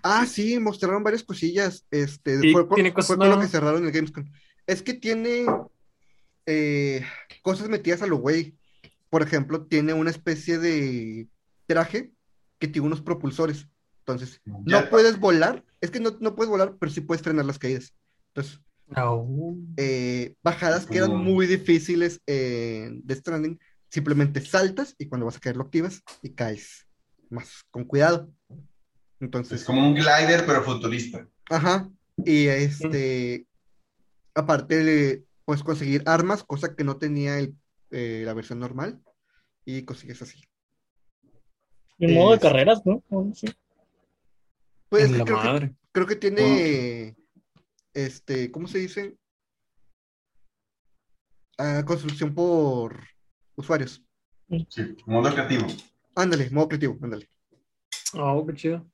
[0.02, 1.86] Ah, sí, mostraron varias cosillas.
[1.90, 4.24] Este, Sí, fue, por- tiene cosas fue lo que cerraron el Gamescom.
[4.66, 5.46] Es que tiene
[6.46, 7.04] eh,
[7.42, 8.56] cosas metidas a lo güey.
[9.08, 11.28] Por ejemplo, tiene una especie de
[11.66, 12.12] traje
[12.58, 13.68] que tiene unos propulsores.
[14.06, 15.64] Entonces, no puedes volar.
[15.80, 17.94] Es que no, no puedes volar, pero sí puedes frenar las caídas.
[18.34, 19.26] Entonces, No.
[19.78, 25.40] eh, bajadas que eran muy difíciles en Death Stranding, simplemente saltas y cuando vas a
[25.40, 26.86] caer lo activas y caes
[27.30, 28.30] más con cuidado.
[29.20, 31.26] Entonces, Es como un glider, pero futurista.
[31.48, 31.88] ajá,
[32.18, 33.46] y este,
[34.34, 37.54] aparte, de, puedes conseguir armas, cosa que no tenía el,
[37.90, 39.00] eh, la versión normal,
[39.64, 40.42] y consigues así.
[42.00, 43.02] Un modo de Es- carreras, ¿no?
[43.08, 43.46] Oh, sí.
[44.94, 45.74] Pues En la creo que, madre.
[45.90, 47.16] creo que tiene,
[47.94, 49.16] este, ¿cómo se dice?
[51.58, 53.00] Ah, construcción por
[53.56, 54.04] usuarios.
[54.68, 55.66] Sí, modo creativo.
[56.14, 57.28] Ándale, modo creativo, ándale.
[58.12, 58.86] Oh, qué chido.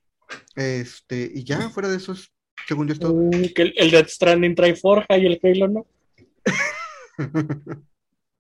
[0.57, 2.33] Este, y ya fuera de esos,
[2.67, 3.13] según yo, es todo.
[3.13, 5.87] Uh, que el, el Death Stranding trae Forja y el Halo no.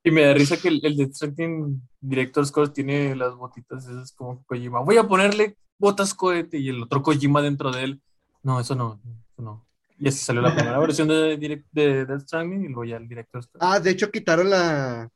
[0.02, 4.12] Y me da risa que el, el Death Stranding Director Scott tiene las botitas esas
[4.12, 4.80] como Kojima.
[4.80, 8.02] Voy a ponerle botas cohete y el otro Kojima dentro de él.
[8.42, 9.00] No, eso no,
[9.32, 9.66] eso no.
[9.98, 13.08] Y así salió la primera versión de, direct- de Death Stranding y luego ya el
[13.08, 13.60] Director Scott.
[13.62, 15.10] Ah, de hecho, quitaron la.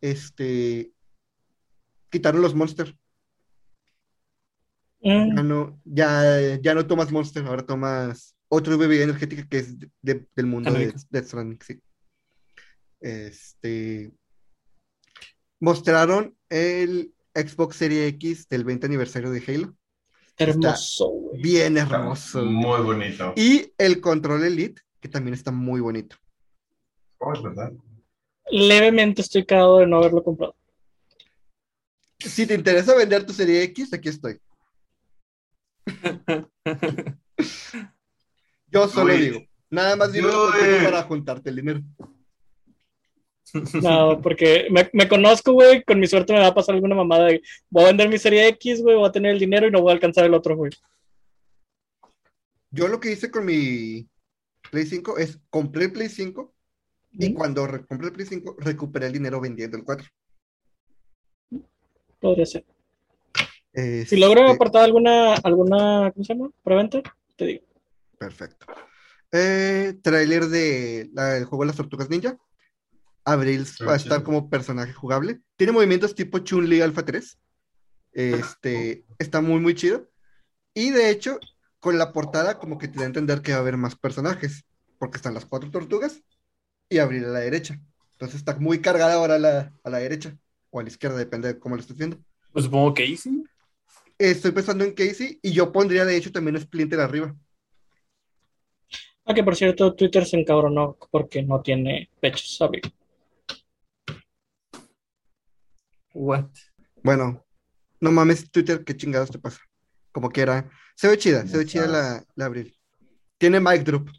[0.00, 0.92] Este.
[2.10, 2.96] Quitaron los Monster.
[5.02, 9.78] Mm, Ya no, ya, ya no tomas Monster, ahora tomas otra bebida energética que es
[9.78, 10.94] de- de- del mundo de.
[11.10, 11.80] Death Stranding, sí.
[13.00, 14.12] Este.
[15.60, 19.76] Mostraron el Xbox Series X del 20 aniversario de Halo.
[20.44, 21.42] Hermoso, güey.
[21.42, 22.44] Bien Está hermoso.
[22.44, 23.32] Muy bonito.
[23.36, 26.16] Y el Control Elite, que también está muy bonito.
[27.18, 27.72] Oh, es verdad.
[28.50, 30.56] Levemente estoy cagado de no haberlo comprado.
[32.18, 34.38] Si te interesa vender tu serie X, aquí estoy.
[38.72, 40.24] Yo solo digo, nada más it.
[40.84, 41.80] para juntarte el dinero.
[43.82, 45.82] No, porque me, me conozco, güey.
[45.84, 48.46] Con mi suerte me va a pasar alguna mamada de voy a vender mi serie
[48.48, 50.70] X, güey, voy a tener el dinero y no voy a alcanzar el otro, güey.
[52.70, 54.08] Yo lo que hice con mi
[54.70, 56.52] Play 5 es compré el Play 5
[57.12, 60.06] y cuando compré el Play 5 recuperé el dinero vendiendo el 4.
[62.20, 62.64] Podría ser.
[63.74, 66.50] Si Este, logro apartar alguna, alguna, ¿cómo se llama?
[66.62, 67.02] Preventa,
[67.36, 67.64] te digo.
[68.18, 68.66] Perfecto.
[69.32, 72.36] Eh, tráiler de la- del juego de las Tortugas Ninja.
[73.32, 75.40] Abril Ah, va a estar como personaje jugable.
[75.56, 77.38] Tiene movimientos tipo Chun-Li Alpha 3.
[78.12, 80.08] Este, está muy, muy chido.
[80.74, 81.38] Y de hecho,
[81.78, 84.64] con la portada como que te da a entender que va a haber más personajes.
[84.98, 86.22] Porque están las cuatro tortugas
[86.88, 87.80] y Abril a la derecha.
[88.12, 90.36] Entonces está muy cargada ahora a la, a la derecha.
[90.70, 92.18] O a la izquierda, depende de cómo lo estés viendo.
[92.52, 93.44] Pues supongo que Easy.
[94.18, 97.34] Estoy pensando en Casey y yo pondría de hecho también Splinter arriba.
[99.24, 102.82] Ah, que por cierto, Twitter se encabronó porque no tiene pechos, ¿sabes?
[106.20, 106.50] What?
[107.02, 107.46] Bueno,
[107.98, 109.58] no mames, Twitter, qué chingados te pasa.
[110.12, 110.68] Como quiera.
[110.94, 112.76] Se ve chida, se ve chida la, la abril.
[113.38, 114.10] Tiene mic drop.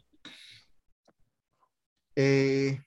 [2.16, 2.80] Eh,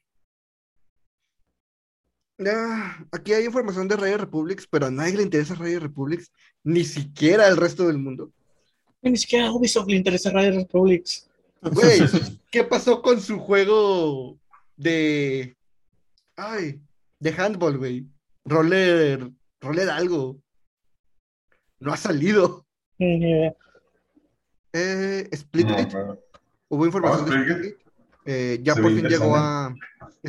[2.46, 6.30] ah, aquí hay información de Radio Republics, pero a nadie le interesa Radio Republics,
[6.62, 8.30] ni siquiera al resto del mundo.
[9.00, 11.26] Ni siquiera a Ubisoft le interesa Radio Republics.
[11.62, 12.00] Güey,
[12.50, 14.38] ¿qué pasó con su juego
[14.76, 15.56] de.
[16.36, 16.82] Ay,
[17.18, 18.06] de handball, güey?
[18.46, 19.30] Roller.
[19.60, 20.40] Roller algo.
[21.80, 22.66] No ha salido.
[22.98, 23.52] Eh,
[24.72, 25.86] Eh, No, Splitgate.
[25.92, 26.20] pero-
[26.68, 27.42] Hubo información Ah, de.
[27.44, 27.84] Splitgate.
[28.26, 29.74] Eh, ya Se por fin llegó a.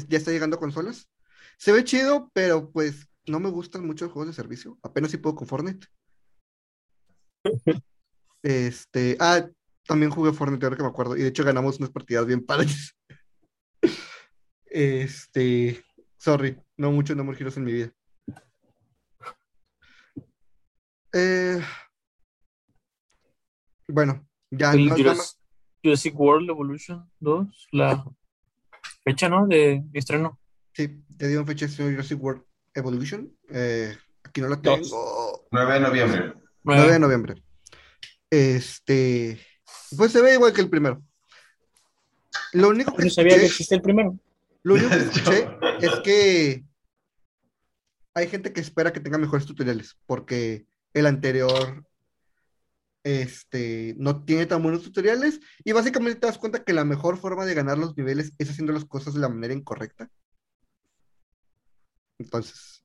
[0.07, 1.09] Ya está llegando a consolas.
[1.57, 4.77] Se ve chido, pero pues no me gustan mucho los juegos de servicio.
[4.83, 5.87] Apenas si puedo con Fortnite.
[8.43, 9.17] Este.
[9.19, 9.49] Ah,
[9.85, 11.17] también jugué Fortnite, ahora que me acuerdo.
[11.17, 12.95] Y de hecho ganamos unas partidas bien padres.
[14.65, 15.83] Este.
[16.17, 17.93] Sorry, no mucho No Heroes en mi vida.
[21.19, 21.59] Eh,
[23.87, 25.39] bueno, ya El no Jurassic,
[25.83, 28.05] Jurassic World Evolution 2, la
[29.03, 29.47] fecha, ¿no?
[29.47, 30.39] De estreno.
[30.73, 32.43] Sí, te dio fecha de Jurassic World
[32.75, 33.35] Evolution.
[33.49, 34.81] Eh, aquí no la Dos.
[34.81, 35.47] tengo.
[35.51, 36.33] 9 de noviembre.
[36.63, 37.43] 9 de noviembre.
[38.29, 39.39] Este.
[39.97, 41.01] Pues se ve igual que el primero.
[42.53, 44.19] Lo único que no sabía que existe el primero.
[44.61, 45.49] lo único que escuché
[45.81, 46.63] es que
[48.13, 51.85] hay gente que espera que tenga mejores tutoriales, porque el anterior
[53.03, 57.45] este, no tiene tan buenos tutoriales, y básicamente te das cuenta que la mejor forma
[57.45, 60.09] de ganar los niveles es haciendo las cosas de la manera incorrecta.
[62.19, 62.83] Entonces,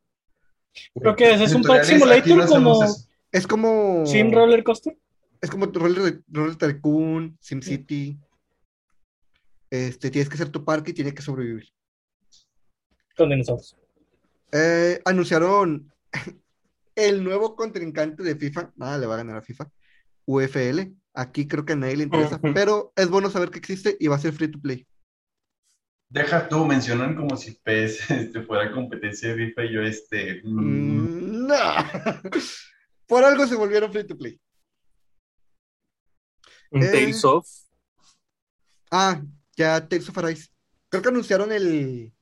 [0.94, 2.84] Creo que ese es un aquí Simulator no como
[3.30, 4.06] es como.
[4.06, 4.96] Sim Roller Coaster.
[5.40, 8.18] Es como Roller, Roller Tycoon, SimCity.
[9.70, 11.68] Este, tienes que hacer tu parque y tienes que sobrevivir.
[13.16, 13.76] Con dinosaurios.
[14.52, 15.92] Eh, anunciaron
[16.94, 18.72] el nuevo contrincante de FIFA.
[18.76, 19.70] Nada le va a ganar a FIFA.
[20.26, 20.92] UFL.
[21.14, 24.16] Aquí creo que a nadie le interesa, pero es bueno saber que existe y va
[24.16, 24.86] a ser free to play.
[26.08, 30.42] Deja tú, mencionan como si PES este, fuera competencia de FIFA y yo este...
[30.44, 31.56] Mm, no.
[33.06, 34.40] Por algo se volvieron free to play.
[36.70, 36.90] Un Eh.
[36.90, 37.46] Tales of.
[38.90, 39.22] Ah,
[39.56, 40.48] ya Tales of Arise.
[40.88, 42.12] Creo que anunciaron el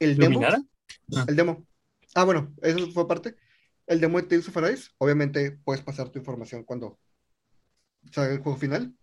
[0.00, 0.40] el demo.
[0.40, 0.62] ¿Luminara?
[1.28, 1.66] El demo.
[2.14, 3.36] Ah, bueno, eso fue parte.
[3.86, 4.90] El demo de Tales of Arise.
[4.98, 6.98] Obviamente puedes pasar tu información cuando
[8.10, 8.94] salga el juego final.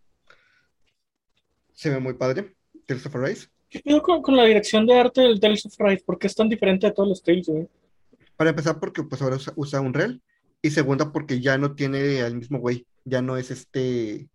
[1.73, 2.55] Se ve muy padre.
[2.85, 3.47] Tales of Arise.
[3.69, 6.03] ¿Qué pedo con, con la dirección de arte del Tales of Rise?
[6.05, 7.67] ¿Por qué es tan diferente de todos los Tales, güey?
[8.35, 10.21] Para empezar, porque pues ahora usa, usa Unreal.
[10.61, 12.87] Y segunda, porque ya no tiene al mismo güey.
[13.05, 14.29] Ya no es este.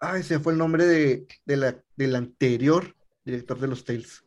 [0.00, 4.24] Ay, se fue el nombre de, de la, del anterior director de los Tales.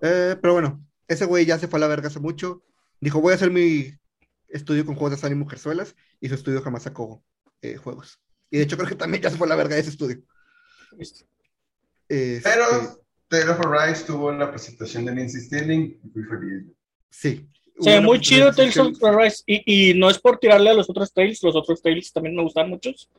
[0.00, 2.62] Eh, pero bueno, ese güey ya se fue a la verga hace mucho.
[3.00, 3.92] Dijo, voy a hacer mi
[4.48, 5.94] estudio con juegos de azar y mujerzuelas.
[6.20, 7.22] Y su estudio jamás sacó
[7.62, 8.20] eh, juegos.
[8.50, 10.22] Y de hecho creo que también ya se fue a la verga ese estudio.
[10.98, 11.26] Este,
[12.42, 12.64] Pero
[13.28, 16.64] Tale of Arise tuvo la presentación de Lindsay Stirling y fui feliz.
[17.10, 17.48] sí.
[17.78, 19.42] Se ve muy chido Tales of Rise.
[19.44, 22.42] Y, y no es por tirarle a los otros Tales, los otros Tales también me
[22.42, 23.10] gustan muchos.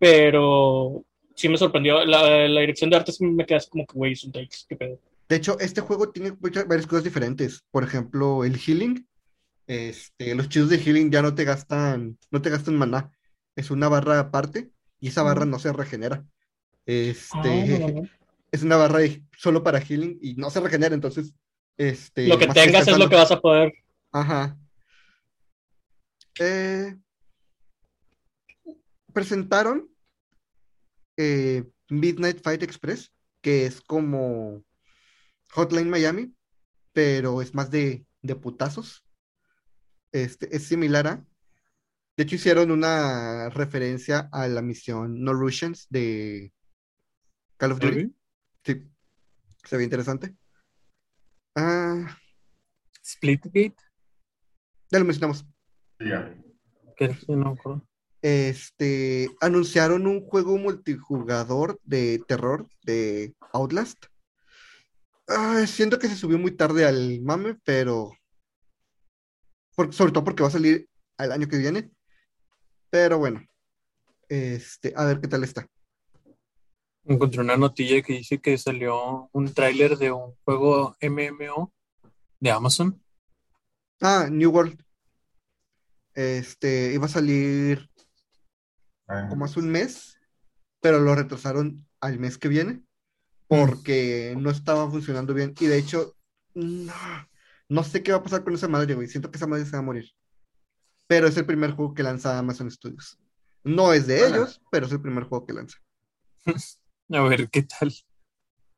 [0.00, 1.04] Pero
[1.36, 2.04] sí me sorprendió.
[2.04, 4.66] La, la dirección de arte me queda así como que, güey, es un Tales.
[4.68, 4.98] ¿Qué pedo?
[5.28, 7.64] De hecho, este juego tiene varias cosas diferentes.
[7.70, 9.06] Por ejemplo, el healing.
[9.66, 13.10] Este, los chicos de healing ya no te gastan, no te gastan maná.
[13.56, 16.24] Es una barra aparte y esa barra no se regenera.
[16.84, 17.44] Este, Ah,
[18.52, 21.32] es una barra de- solo para healing y no se regenera, entonces,
[21.78, 23.72] este, Lo que tengas es lo que vas a poder.
[24.12, 24.56] Ajá.
[26.38, 26.96] Eh,
[29.12, 29.88] presentaron
[31.16, 34.62] eh, Midnight Fight Express, que es como
[35.54, 36.34] Hotline Miami,
[36.92, 39.04] pero es más de, de putazos.
[40.12, 41.26] Este, es similar a.
[42.16, 46.52] De hecho, hicieron una referencia a la misión No Russians de
[47.56, 48.14] Call of Duty.
[48.64, 48.82] Sí,
[49.64, 50.36] se ve interesante.
[51.56, 52.18] Ah,
[53.04, 53.76] Splitgate.
[54.90, 55.44] ya lo mencionamos.
[55.98, 57.56] Que no.
[58.22, 64.06] Este, anunciaron un juego multijugador de terror de Outlast.
[65.26, 68.12] Ay, siento que se subió muy tarde al mame, pero
[69.74, 71.90] por- sobre todo porque va a salir al año que viene.
[72.90, 73.42] Pero bueno,
[74.28, 75.66] este, a ver qué tal está.
[77.06, 81.72] Encontré una notilla que dice que salió un tráiler de un juego MMO
[82.40, 83.02] de Amazon.
[84.00, 84.82] Ah, New World.
[86.14, 87.90] Este, iba a salir
[89.06, 90.18] Ah, como hace un mes,
[90.80, 92.82] pero lo retrasaron al mes que viene
[93.60, 95.54] porque no estaba funcionando bien.
[95.60, 96.14] Y de hecho,
[96.54, 96.92] no,
[97.68, 99.08] No sé qué va a pasar con esa madre, güey.
[99.08, 100.10] Siento que esa madre se va a morir.
[101.06, 103.18] Pero es el primer juego que lanza Amazon Studios.
[103.62, 104.36] No es de Bueno.
[104.36, 105.78] ellos, pero es el primer juego que lanza.
[107.12, 107.92] A ver, ¿qué tal?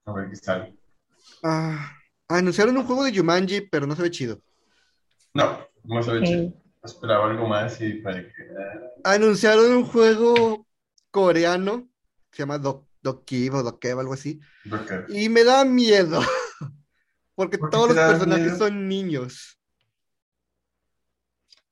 [0.05, 0.77] A ver qué sale.
[1.43, 1.93] Ah,
[2.29, 4.41] anunciaron un juego de Jumanji, pero no se ve chido.
[5.35, 6.49] No, no se ve chido.
[6.49, 6.55] Mm,
[6.85, 8.33] Esperaba algo más y para que.
[9.05, 10.67] ah, Anunciaron un juego
[11.11, 11.89] coreano,
[12.33, 14.41] se llama Dok Dokiv o Dokev, algo así.
[14.65, 16.21] que- Y me da miedo.
[17.35, 18.59] Porque ¿Por qué todos los personajes miedo?
[18.59, 19.59] son niños.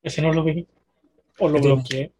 [0.02, 0.66] Ese no lo vi.
[1.38, 2.12] O lo bloqueé.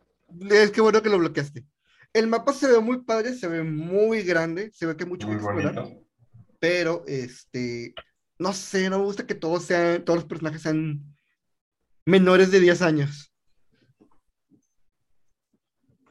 [0.51, 1.65] Es que bueno que lo bloqueaste.
[2.12, 5.27] El mapa se ve muy padre, se ve muy grande, se ve que hay mucho
[5.27, 5.75] que Muy explorar.
[5.75, 6.07] bonito.
[6.61, 7.95] Pero, este,
[8.39, 11.03] no sé, no me gusta que todos sean, todos los personajes sean
[12.07, 13.33] menores de 10 años.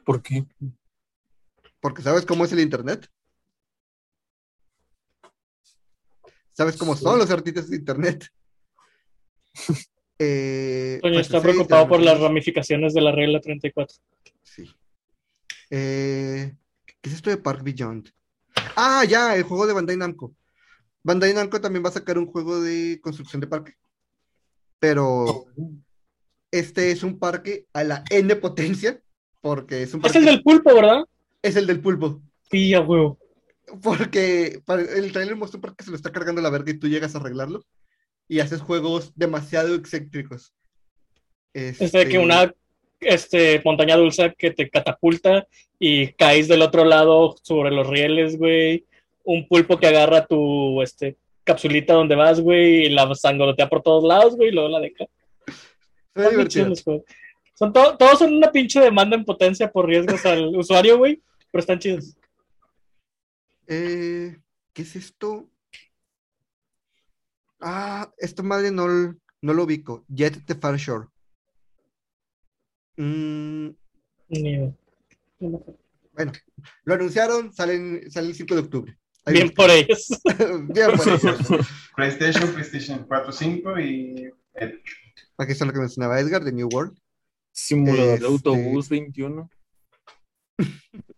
[0.04, 0.44] ¿Por qué?
[1.84, 3.06] Porque ¿sabes cómo es el internet?
[6.54, 8.26] ¿Sabes cómo son los artistas de internet?
[10.16, 13.96] Eh, Toño pues, está sí, preocupado por las ramificaciones de la regla 34.
[14.44, 14.72] Sí.
[15.70, 16.54] Eh,
[16.86, 18.10] ¿qué es esto de Park Beyond?
[18.76, 20.32] Ah, ya, el juego de Bandai Namco.
[21.02, 23.74] Bandai Namco también va a sacar un juego de construcción de parque.
[24.78, 25.46] Pero
[26.52, 29.02] este es un parque a la N potencia,
[29.40, 30.18] porque es un Es parque.
[30.18, 31.04] el del pulpo, ¿verdad?
[31.44, 32.20] Es el del pulpo.
[32.50, 33.18] Sí, a huevo.
[33.82, 36.78] Porque para- el trailer mostró un parque que se lo está cargando la verga y
[36.78, 37.64] tú llegas a arreglarlo.
[38.28, 40.52] Y haces juegos demasiado excéntricos.
[41.52, 42.54] Este de que Este, una
[43.00, 45.46] este, montaña dulce que te catapulta
[45.78, 48.84] y caes del otro lado sobre los rieles, güey.
[49.24, 54.04] Un pulpo que agarra tu este, capsulita donde vas, güey, y la sangolotea por todos
[54.04, 55.04] lados, güey, y luego la deja.
[56.14, 57.04] los juegos.
[57.56, 61.20] Son to- todos son una pinche demanda en potencia por riesgos al usuario, güey,
[61.54, 62.16] pero están chidos.
[63.68, 64.36] Eh,
[64.72, 65.48] ¿qué es esto?
[67.60, 70.04] Ah, esta madre no, no lo ubico.
[70.08, 71.06] Jet the Far Shore.
[72.96, 73.68] Mm.
[75.38, 75.64] No
[76.12, 76.32] bueno,
[76.86, 78.98] lo anunciaron, salen, sale el 5 de octubre.
[79.24, 80.08] Ahí Bien por ellos.
[80.70, 81.38] Bien por ellos.
[81.94, 84.32] PlayStation, PlayStation 4, 5 y.
[85.38, 86.98] Aquí está lo que mencionaba Edgar de New World.
[87.52, 89.48] Simulador Este- de autobús 21.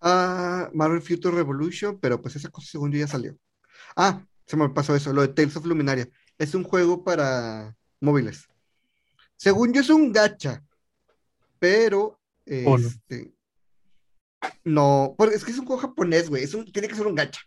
[0.00, 3.36] Ah, Marvel Future Revolution, pero pues esa cosa según yo ya salió.
[3.96, 6.08] Ah, se me pasó eso, lo de Tales of Luminaria.
[6.38, 8.48] Es un juego para móviles.
[9.36, 10.64] Según yo es un gacha,
[11.58, 12.20] pero
[12.66, 12.86] ¿O no?
[12.86, 13.32] este,
[14.64, 17.14] no, porque es que es un juego japonés, güey, es un- tiene que ser un
[17.14, 17.40] gacha.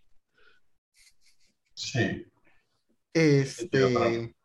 [1.73, 2.25] Sí.
[3.13, 4.35] Este,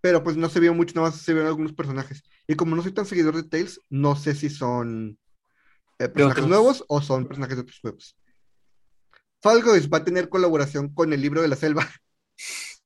[0.00, 2.22] pero pues no se vio mucho, nada más se vieron algunos personajes.
[2.46, 5.18] Y como no soy tan seguidor de Tales, no sé si son
[5.98, 8.16] eh, personajes nuevos o son personajes de otros juegos.
[9.40, 11.86] Fall Guys va a tener colaboración con el libro de la selva,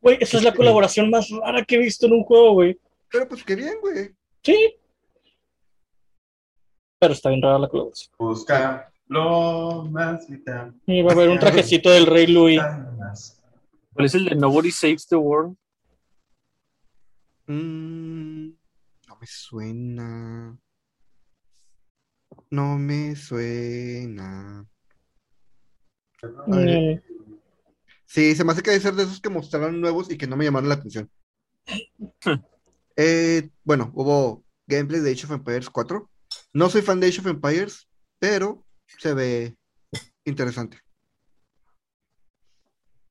[0.00, 2.78] Güey, esa es la colaboración más rara que he visto en un juego, güey.
[3.10, 4.14] pero pues qué bien, güey.
[4.42, 4.76] Sí.
[6.98, 8.14] Pero está bien rara la colaboración.
[8.18, 10.74] Busca lo más vital.
[10.86, 12.60] Y va a haber un trajecito del Rey Louis.
[13.92, 15.56] ¿Cuál es el de Nobody Saves the World?
[17.46, 18.48] Mm,
[19.08, 20.58] no me suena.
[22.50, 24.66] No me suena.
[26.22, 27.02] A ver.
[28.06, 30.36] Sí, se me hace que debe ser de esos que mostraron nuevos y que no
[30.36, 31.10] me llamaron la atención.
[32.98, 36.08] Eh, bueno, hubo gameplay de Age of Empires 4.
[36.54, 37.86] No soy fan de Age of Empires,
[38.18, 38.64] pero
[38.98, 39.54] se ve
[40.24, 40.78] interesante.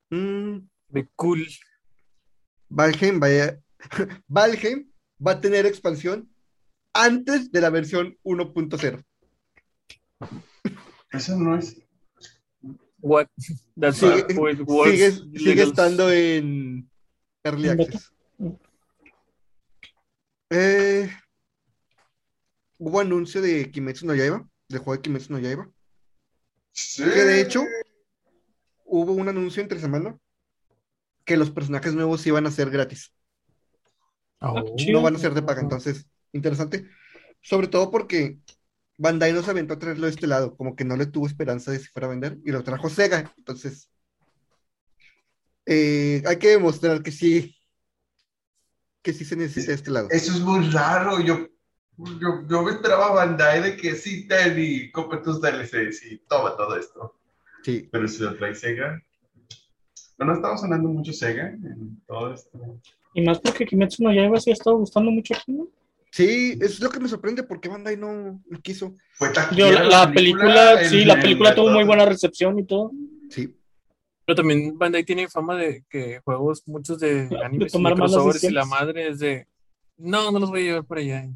[0.09, 0.57] Mm,
[0.87, 1.45] De cool.
[2.67, 3.59] Valheim, vaya-
[4.27, 4.89] Valheim
[5.23, 6.33] va a tener expansión
[6.91, 9.03] antes de la versión 1.0.
[11.11, 11.77] Eso no es.
[12.99, 13.27] What?
[13.79, 15.21] That's Sigue, how it works.
[15.35, 16.89] sigue, estando en
[17.43, 17.69] Early.
[17.69, 18.11] Access.
[20.49, 21.09] Eh,
[22.77, 25.69] hubo anuncio de Kimetsu no Yaiba, del juego de Kimetsu no Yaiba,
[26.71, 27.03] Sí.
[27.03, 27.63] que de hecho
[28.85, 30.17] hubo un anuncio entre semana
[31.23, 33.13] que los personajes nuevos iban a ser gratis,
[34.41, 34.75] Oh.
[34.77, 34.91] Sí.
[34.91, 36.87] no van a ser de paga, entonces, interesante,
[37.41, 38.37] sobre todo porque
[38.97, 41.71] Bandai no se aventó a traerlo de este lado, como que no le tuvo esperanza
[41.71, 43.89] de si fuera a vender, y lo trajo Sega, entonces,
[45.65, 47.55] eh, hay que demostrar que sí,
[49.01, 50.07] que sí se necesita de este lado.
[50.11, 51.19] Eso es muy raro.
[51.19, 51.47] Yo,
[51.97, 56.17] yo, yo me esperaba a Bandai de que sí, ten y compra tus DLCs y
[56.27, 57.19] toma todo esto.
[57.63, 57.89] Sí.
[57.91, 59.01] Pero si lo trae Sega.
[60.17, 62.79] No, no estaba sonando mucho Sega en todo esto.
[63.13, 65.67] Y más porque Kimetsu no Yaiba sí ha estado gustando mucho aquí, ¿no?
[66.15, 68.95] Sí, es lo que me sorprende, porque Bandai no, no quiso.
[69.15, 72.93] Fue Yo, la, la película, sí, la película tuvo muy buena recepción y todo.
[73.29, 73.53] Sí.
[74.25, 78.13] Pero también Bandai tiene fama de que juegos, muchos de De animes, y tomar malas
[78.13, 79.45] crossovers y la madre es de,
[79.97, 81.27] no, no los voy a llevar para allá.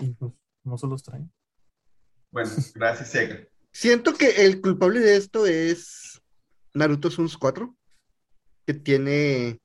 [0.00, 0.32] Y pues
[0.64, 1.30] no se los traen.
[2.30, 3.46] Bueno, gracias, Sega.
[3.70, 6.22] Siento que el culpable de esto es
[6.72, 7.76] Naruto Suns 4,
[8.64, 9.60] que tiene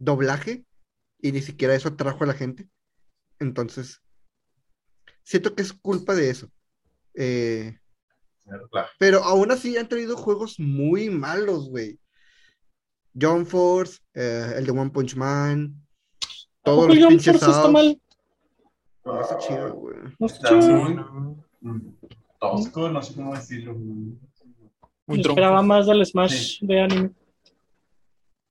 [0.00, 0.64] doblaje
[1.22, 2.68] y ni siquiera eso atrajo a la gente.
[3.38, 4.00] Entonces,
[5.22, 6.50] siento que es culpa de eso.
[7.14, 7.78] Eh,
[8.98, 11.98] pero aún así han traído juegos muy malos, güey.
[13.18, 15.74] Jump Force, eh, el de One Punch Man,
[16.62, 18.00] todos los Jump pinches Force está mal.
[19.04, 19.96] No está chido, güey.
[20.18, 21.44] No está chido.
[21.60, 21.96] Mm,
[22.40, 23.74] Tosco, no sé cómo decirlo.
[23.74, 27.10] muy esperaba más del Smash de anime.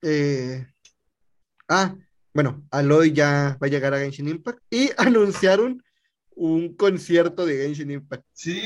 [0.02, 0.68] Eh,
[1.70, 1.96] ah,
[2.34, 5.84] bueno, Aloy ya va a llegar a Genshin Impact y anunciaron
[6.36, 8.24] un concierto de Genshin Impact.
[8.34, 8.60] Sí.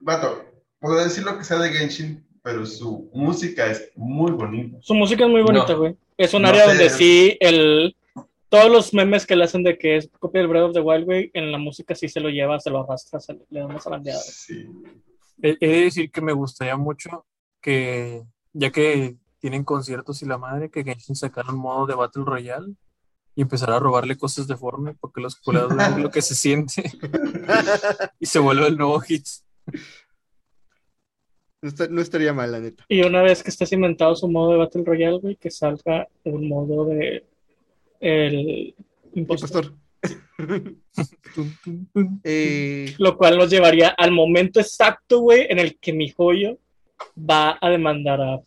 [0.00, 0.44] Vato,
[0.80, 4.78] puedo decir lo que sea de Genshin, pero su música es muy bonita.
[4.80, 5.78] Su música es muy bonita, No.
[5.78, 5.96] güey.
[6.16, 6.68] Es un No área sé.
[6.68, 7.96] donde sí, el,
[8.48, 11.04] todos los memes que le hacen de que es copia del Breath of the Wild,
[11.04, 13.80] güey, en la música sí se lo lleva, se lo arrastra, se le da una
[13.80, 14.20] zarandeada.
[14.20, 14.66] Sí.
[15.40, 17.26] He, he de decir que me gustaría mucho
[17.60, 18.22] que,
[18.52, 22.74] ya que tienen conciertos y la madre, que Genshin sacara un modo de Battle Royale
[23.34, 26.84] y empezar a robarle cosas de Fortnite porque los culeados vean lo que se siente
[28.20, 29.26] y se vuelve el nuevo hit.
[31.60, 32.84] No, está- no estaría mal, la neta.
[32.88, 36.48] Y una vez que esté cimentado su modo de Battle Royale, güey, que salga un
[36.48, 37.24] modo de
[38.00, 38.74] el
[39.14, 39.72] impostor.
[40.38, 40.74] Impostor.
[42.24, 46.58] Eh, Lo cual nos llevaría al momento exacto, güey, en el que mi joyo
[47.18, 48.40] va a demandar a.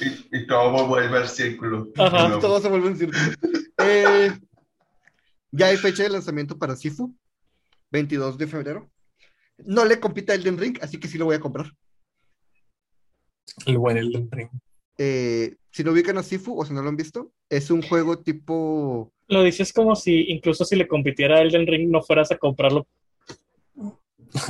[0.00, 1.88] Y, y todo vuelve al círculo.
[1.96, 2.38] Ajá.
[2.38, 3.18] Todo se vuelve un círculo.
[3.80, 4.32] Eh,
[5.52, 7.14] ya hay fecha de lanzamiento para Sifu,
[7.92, 8.90] 22 de febrero.
[9.58, 11.72] No le compita Elden Ring, así que sí lo voy a comprar.
[13.66, 14.48] El buen Elden Ring.
[14.98, 18.18] Eh, si no ubican a Sifu o si no lo han visto, es un juego
[18.18, 19.12] tipo.
[19.28, 22.86] Lo dices como si, incluso si le compitiera a Elden Ring, no fueras a comprarlo.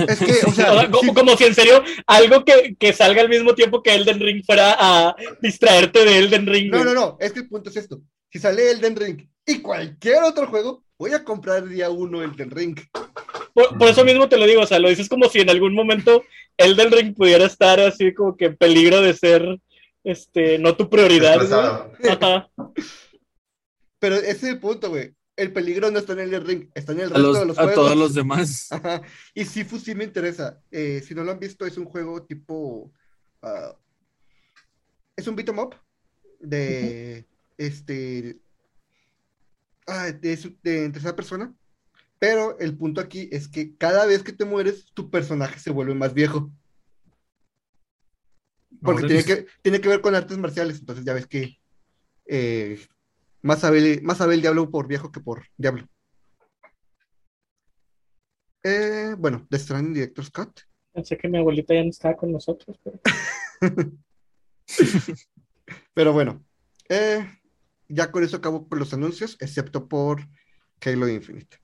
[0.06, 3.22] Es que, o O sea, como, sí- como si en serio algo que, que salga
[3.22, 6.70] al mismo tiempo que Elden Ring fuera a distraerte de Elden Ring.
[6.70, 8.00] no, no, no, es que el punto es esto.
[8.30, 12.78] Si sale Elden Ring y cualquier otro juego, voy a comprar día uno Elden Ring.
[13.54, 15.74] Por, por eso mismo te lo digo, o sea, lo dices como si en algún
[15.74, 16.24] momento
[16.56, 19.58] Elden Ring pudiera estar así como que en peligro de ser,
[20.04, 21.40] este, no tu prioridad.
[22.10, 22.50] Ajá.
[23.98, 25.12] Pero ese es el punto, güey.
[25.38, 27.58] El peligro no está en Elden Ring, está en el A, resto los- de los
[27.58, 27.74] a juegos.
[27.84, 28.66] todos los demás.
[28.72, 29.02] Ajá.
[29.34, 30.60] Y Sifu sí me interesa.
[30.72, 32.92] Eh, si no lo han visto, es un juego tipo.
[33.42, 33.76] ah,
[35.16, 35.74] es un beat 'em up
[36.40, 37.24] de.
[37.56, 38.40] Este.
[39.86, 41.54] ah, de, de en tercera persona.
[42.18, 45.94] Pero el punto aquí es que cada vez que te mueres, tu personaje se vuelve
[45.94, 46.50] más viejo.
[48.82, 50.80] Porque tiene que, tiene que ver con artes marciales.
[50.80, 51.58] Entonces ya ves que.
[52.26, 52.78] eh,
[53.42, 55.86] más, sabe, más sabe el diablo por viejo que por diablo.
[58.62, 60.60] Eh, bueno, The Stranding Director Scott.
[60.92, 63.00] Pensé que mi abuelita ya no estaba con nosotros, pero
[65.94, 66.44] Pero bueno,
[66.88, 67.26] eh,
[67.88, 70.20] ya con eso acabo con los anuncios, excepto por
[70.84, 71.58] Halo Infinite.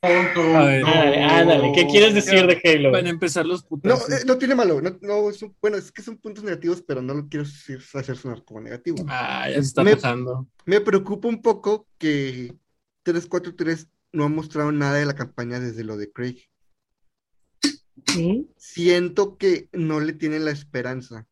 [0.00, 0.56] Punto.
[0.56, 0.84] A ver.
[0.84, 2.92] ándale, ándale, ¿qué quieres decir de Halo?
[2.92, 5.90] Van a empezar los No, eh, no tiene malo, no, no, es un- bueno, es
[5.90, 9.04] que son puntos negativos, pero no lo quiero decir- hacer sonar como negativo.
[9.08, 10.46] Ah, ya se está Me- pasando.
[10.66, 12.54] Me preocupa un poco que
[13.02, 16.48] 343 no ha mostrado nada de la campaña desde lo de Craig.
[18.56, 21.26] Siento que no le tienen la esperanza,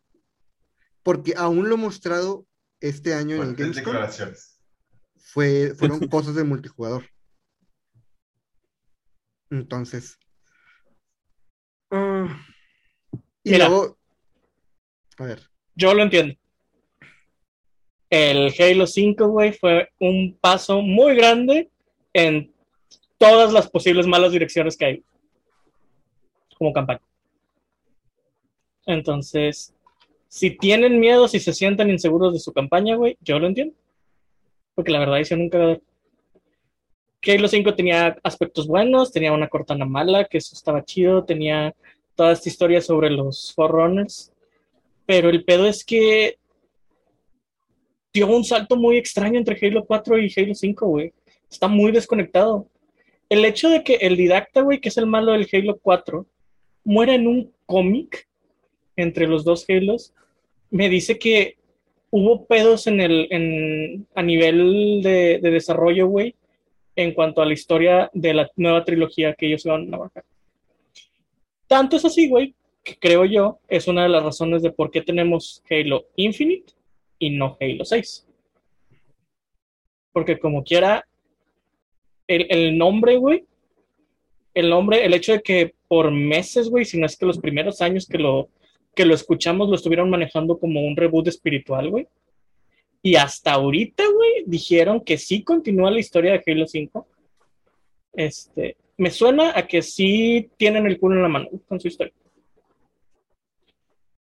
[1.05, 2.47] porque aún lo mostrado
[2.81, 3.95] este año en el Gamescom
[5.19, 7.05] fue, fueron cosas de multijugador.
[9.51, 10.19] Entonces.
[11.91, 12.45] ah,
[13.45, 13.69] y Mira.
[13.69, 13.97] luego.
[15.19, 15.41] A ver.
[15.75, 16.35] Yo lo entiendo.
[18.11, 21.71] El Halo 5, güey, fue un paso muy grande
[22.13, 22.53] en
[23.19, 25.05] todas las posibles malas direcciones que hay
[26.57, 27.01] como campaña.
[28.87, 29.75] Entonces,
[30.29, 33.75] si tienen miedo, si se sienten inseguros de su campaña, güey, yo lo entiendo.
[34.75, 35.79] Porque la verdad, yo nunca.
[37.27, 41.75] Halo 5 tenía aspectos buenos, tenía una cortana mala, que eso estaba chido, tenía
[42.15, 44.33] toda esta historia sobre los Forerunners.
[45.07, 46.39] Pero el pedo es que
[48.13, 51.13] dio un salto muy extraño entre Halo 4 y Halo 5, güey.
[51.51, 52.67] Está muy desconectado.
[53.29, 56.27] El hecho de que el didacta, güey, que es el malo del Halo 4,
[56.85, 58.29] muera en un cómic
[58.95, 60.15] entre los dos Halos,
[60.71, 61.57] me dice que
[62.11, 66.35] hubo pedos en el, a nivel de, de desarrollo, güey,
[66.97, 70.25] en cuanto a la historia de la nueva trilogía que ellos iban a trabajar.
[71.69, 75.03] Tanto es así, güey, que creo yo es una de las razones de por qué
[75.03, 76.73] tenemos Halo Infinite
[77.19, 78.27] y no Halo 6.
[80.13, 81.07] Porque como quiera,
[82.27, 83.45] el, el nombre, güey,
[84.55, 87.83] el nombre, el hecho de que por meses, güey, si no es que los primeros
[87.83, 88.49] años que lo,
[88.95, 92.09] que lo escuchamos lo estuvieron manejando como un reboot espiritual, güey.
[93.07, 97.07] Y hasta ahorita, güey, dijeron que sí continúa la historia de Halo 5.
[98.15, 102.13] Este, me suena a que sí tienen el culo en la mano con su historia.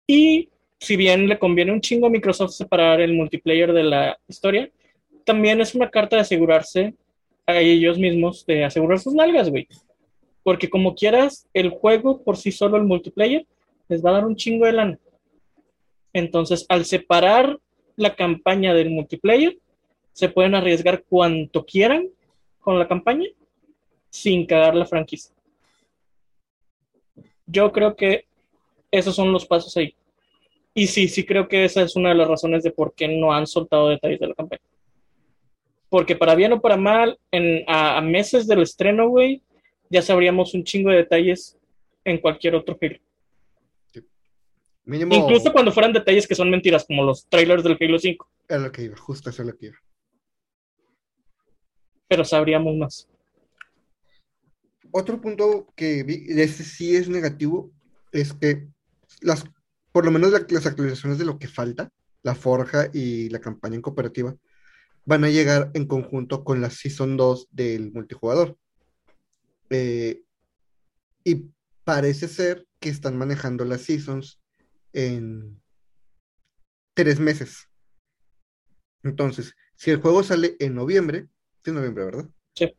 [0.06, 4.70] Y si bien le conviene un chingo a Microsoft separar el multiplayer de la historia,
[5.24, 6.94] también es una carta de asegurarse
[7.44, 9.66] a ellos mismos de asegurar sus nalgas, güey.
[10.44, 13.48] Porque como quieras, el juego por sí solo, el multiplayer,
[13.88, 14.98] les va a dar un chingo de lana.
[16.12, 17.58] Entonces, al separar
[17.96, 19.58] la campaña del multiplayer,
[20.12, 22.08] se pueden arriesgar cuanto quieran
[22.60, 23.28] con la campaña
[24.08, 25.34] sin cagar la franquicia.
[27.46, 28.24] Yo creo que
[28.90, 29.94] esos son los pasos ahí.
[30.74, 33.32] Y sí, sí creo que esa es una de las razones de por qué no
[33.32, 34.62] han soltado detalles de la campaña.
[35.88, 39.42] Porque para bien o para mal, en, a, a meses del estreno, güey,
[39.88, 41.56] ya sabríamos un chingo de detalles
[42.04, 43.05] en cualquier otro Halo.
[44.86, 45.14] Mínimo.
[45.14, 48.72] Incluso cuando fueran detalles que son mentiras, como los trailers del Halo 5, Es lo
[48.72, 49.76] que iba, justo eso es lo que iba.
[52.08, 53.08] pero sabríamos más.
[54.92, 57.72] Otro punto que vi, de este sí es negativo,
[58.12, 58.68] es que
[59.20, 59.44] las,
[59.90, 61.90] por lo menos la- las actualizaciones de lo que falta,
[62.22, 64.36] la forja y la campaña en cooperativa,
[65.04, 68.56] van a llegar en conjunto con la Season 2 del multijugador.
[69.70, 70.22] Eh,
[71.24, 71.46] y
[71.84, 74.40] parece ser que están manejando las Seasons
[74.96, 75.60] en
[76.94, 77.68] tres meses.
[79.02, 81.28] Entonces, si el juego sale en noviembre,
[81.62, 82.30] es noviembre, ¿verdad?
[82.54, 82.74] Sí.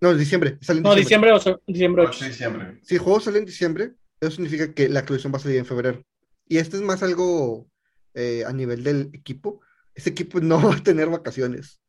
[0.00, 2.10] No, es diciembre, sale en No, diciembre, o sea, diciembre 8.
[2.12, 2.80] 8 de diciembre.
[2.82, 5.66] Si el juego sale en diciembre, eso significa que la actualización va a salir en
[5.66, 6.04] febrero.
[6.46, 7.68] Y esto es más algo
[8.14, 9.60] eh, a nivel del equipo.
[9.94, 11.80] Ese equipo no va a tener vacaciones.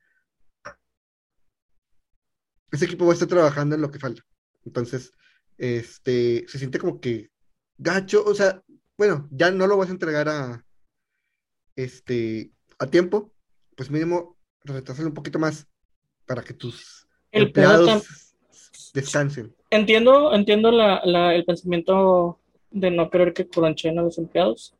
[2.72, 4.24] Ese equipo va a estar trabajando en lo que falta.
[4.66, 5.12] Entonces,
[5.60, 7.30] este, se siente como que
[7.78, 8.64] gacho, o sea,
[9.02, 10.64] bueno, ya no lo vas a entregar a,
[11.76, 13.32] este, a tiempo,
[13.76, 15.68] pues mínimo retrasarlo un poquito más
[16.28, 18.36] para que tus El empleados
[18.94, 19.56] descansen.
[19.72, 22.40] Entiendo, entiendo la, la- el pensamiento
[22.70, 24.76] de no querer que cronchen a los empleados.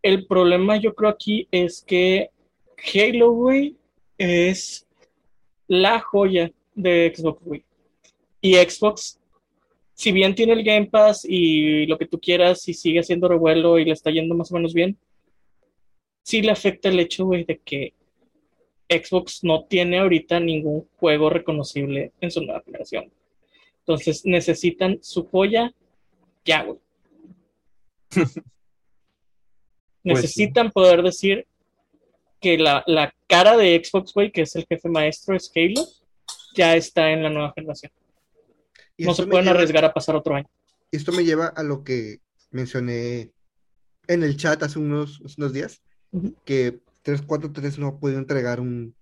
[0.00, 2.30] El problema yo creo aquí es que
[2.94, 3.76] Halo, güey,
[4.16, 4.86] es
[5.68, 7.64] la joya de Xbox, güey.
[8.40, 9.20] Y Xbox,
[9.94, 13.78] si bien tiene el Game Pass y lo que tú quieras y sigue haciendo revuelo
[13.78, 14.96] y le está yendo más o menos bien,
[16.22, 17.94] sí le afecta el hecho, güey, de que
[18.88, 23.12] Xbox no tiene ahorita ningún juego reconocible en su nueva generación.
[23.80, 25.72] Entonces necesitan su joya
[26.44, 26.78] ya, güey.
[30.04, 31.46] necesitan poder decir
[32.40, 35.86] que la, la cara de Xbox, güey, que es el jefe maestro, es Halo,
[36.54, 37.92] ya está en la nueva generación.
[38.96, 40.48] Y No se pueden lleva- arriesgar a pasar otro año.
[40.90, 42.20] Esto me lleva a lo que
[42.50, 43.32] mencioné
[44.06, 45.82] en el chat hace unos, hace unos días,
[46.44, 48.94] que 343 no ha podido entregar un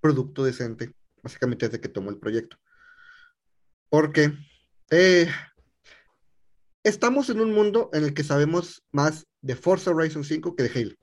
[0.00, 0.92] producto decente,
[1.22, 2.58] básicamente desde que tomó el proyecto.
[3.88, 4.32] Porque
[4.90, 5.28] eh,
[6.82, 10.80] estamos en un mundo en el que sabemos más de Forza Horizon 5 que de
[10.80, 10.94] Halo,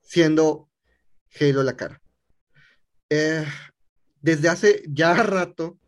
[0.00, 0.68] siendo
[1.38, 2.00] Halo la cara.
[3.10, 3.44] Eh,
[4.22, 5.78] desde hace ya rato,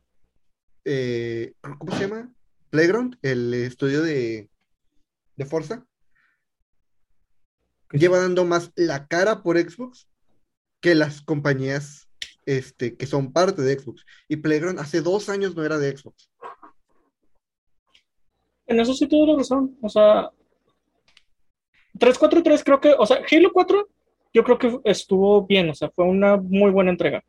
[0.86, 2.32] eh, ¿cómo se llama?
[2.70, 4.48] Playground, el estudio de,
[5.36, 5.84] de Forza,
[7.90, 10.08] lleva dando más la cara por Xbox
[10.80, 12.08] que las compañías
[12.46, 14.04] este, que son parte de Xbox.
[14.28, 16.30] Y Playground hace dos años no era de Xbox.
[18.66, 19.76] En eso sí tuvo la razón.
[19.82, 20.30] O sea,
[21.98, 23.88] 343 creo que, o sea, Halo 4
[24.32, 27.24] yo creo que estuvo bien, o sea, fue una muy buena entrega.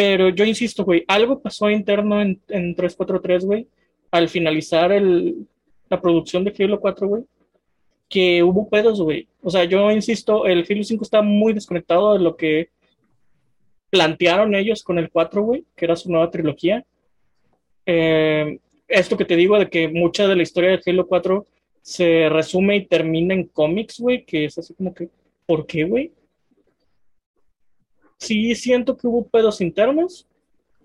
[0.00, 3.66] Pero yo insisto, güey, algo pasó interno en, en 343, güey,
[4.10, 5.46] al finalizar el,
[5.90, 7.24] la producción de Halo 4, güey,
[8.08, 9.28] que hubo pedos, güey.
[9.42, 12.70] O sea, yo insisto, el Halo 5 está muy desconectado de lo que
[13.90, 16.82] plantearon ellos con el 4, güey, que era su nueva trilogía.
[17.84, 21.44] Eh, esto que te digo de que mucha de la historia de Halo 4
[21.82, 25.10] se resume y termina en cómics, güey, que es así como que,
[25.44, 26.10] ¿por qué, güey?
[28.20, 30.26] Sí, siento que hubo pedos internos.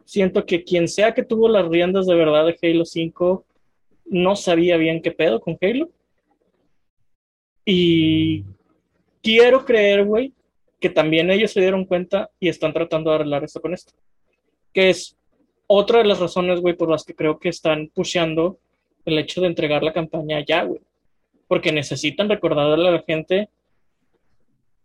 [0.05, 3.45] Siento que quien sea que tuvo las riendas de verdad de Halo 5
[4.05, 5.89] no sabía bien qué pedo con Halo.
[7.65, 8.43] Y
[9.21, 10.31] quiero creer, güey,
[10.79, 13.93] que también ellos se dieron cuenta y están tratando de arreglar esto con esto.
[14.71, 15.17] Que es
[15.67, 18.59] otra de las razones, güey, por las que creo que están pusheando
[19.03, 20.81] el hecho de entregar la campaña ya, güey.
[21.47, 23.49] Porque necesitan recordarle a la gente,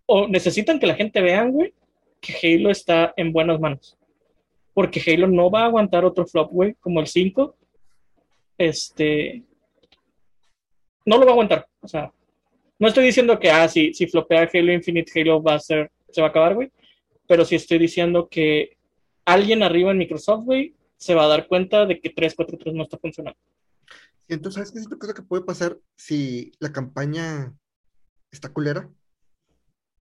[0.07, 1.75] o necesitan que la gente vea, güey,
[2.21, 3.97] que Halo está en buenas manos.
[4.75, 7.57] Porque Halo no va a aguantar otro flop, güey, como el 5.
[8.59, 9.43] Este.
[11.05, 11.67] No lo va a aguantar.
[11.81, 12.13] O sea,
[12.79, 16.21] no estoy diciendo que, ah, si, si flopea Halo Infinite, Halo va a ser, se
[16.21, 16.71] va a acabar, güey.
[17.27, 18.77] Pero sí estoy diciendo que
[19.25, 22.99] alguien arriba en Microsoft, güey, se va a dar cuenta de que 343 no está
[22.99, 23.39] funcionando.
[24.29, 27.53] Entonces, ¿sabes qué es cosa que puede pasar si la campaña
[28.31, 28.89] está culera?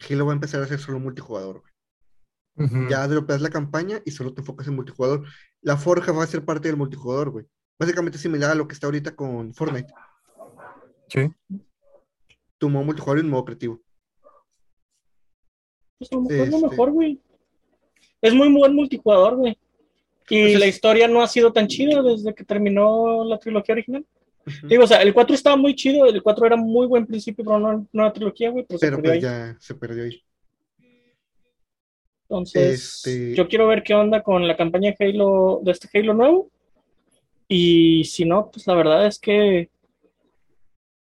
[0.08, 1.64] Halo va a empezar a ser solo multijugador,
[2.90, 5.26] Ya dropeas la campaña y solo te enfocas en multijugador.
[5.62, 7.46] La forja va a ser parte del multijugador, güey.
[7.80, 9.94] Básicamente similar a lo que está ahorita con Fortnite.
[11.08, 11.30] Sí.
[12.58, 13.82] Tu modo multijugador y un modo creativo.
[15.98, 17.22] Pues a lo mejor es lo Este- mejor, güey.
[18.22, 19.58] Es muy buen multijugador, güey.
[20.30, 23.74] Y Pues es- la historia no ha sido tan chida desde que terminó la trilogía
[23.74, 24.06] original.
[24.64, 27.60] Digo, o sea, el 4 estaba muy chido, el 4 era muy buen principio, pero
[27.60, 29.54] no, no era trilogía, güey, pero, se Pero perdió pues ahí.
[29.54, 30.24] ya se perdió ahí.
[32.30, 36.14] Entonces, Este- yo quiero ver qué onda con la campaña de Halo, de este Halo
[36.14, 36.50] nuevo.
[37.48, 39.70] Y si no, pues la verdad es que,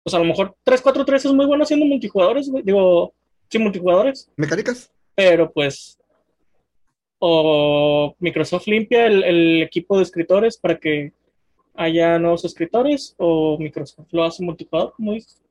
[0.04, 2.64] pues a lo mejor 343 es muy bueno haciendo multijugadores, güey.
[2.64, 3.12] Digo,
[3.50, 4.92] sí, multijugadores, ¿Mecánicas?
[5.16, 5.98] pero pues,
[7.18, 11.12] o Microsoft limpia el, el equipo de escritores para que
[11.74, 15.42] haya nuevos escritores, o Microsoft lo hace multijugador, como dices.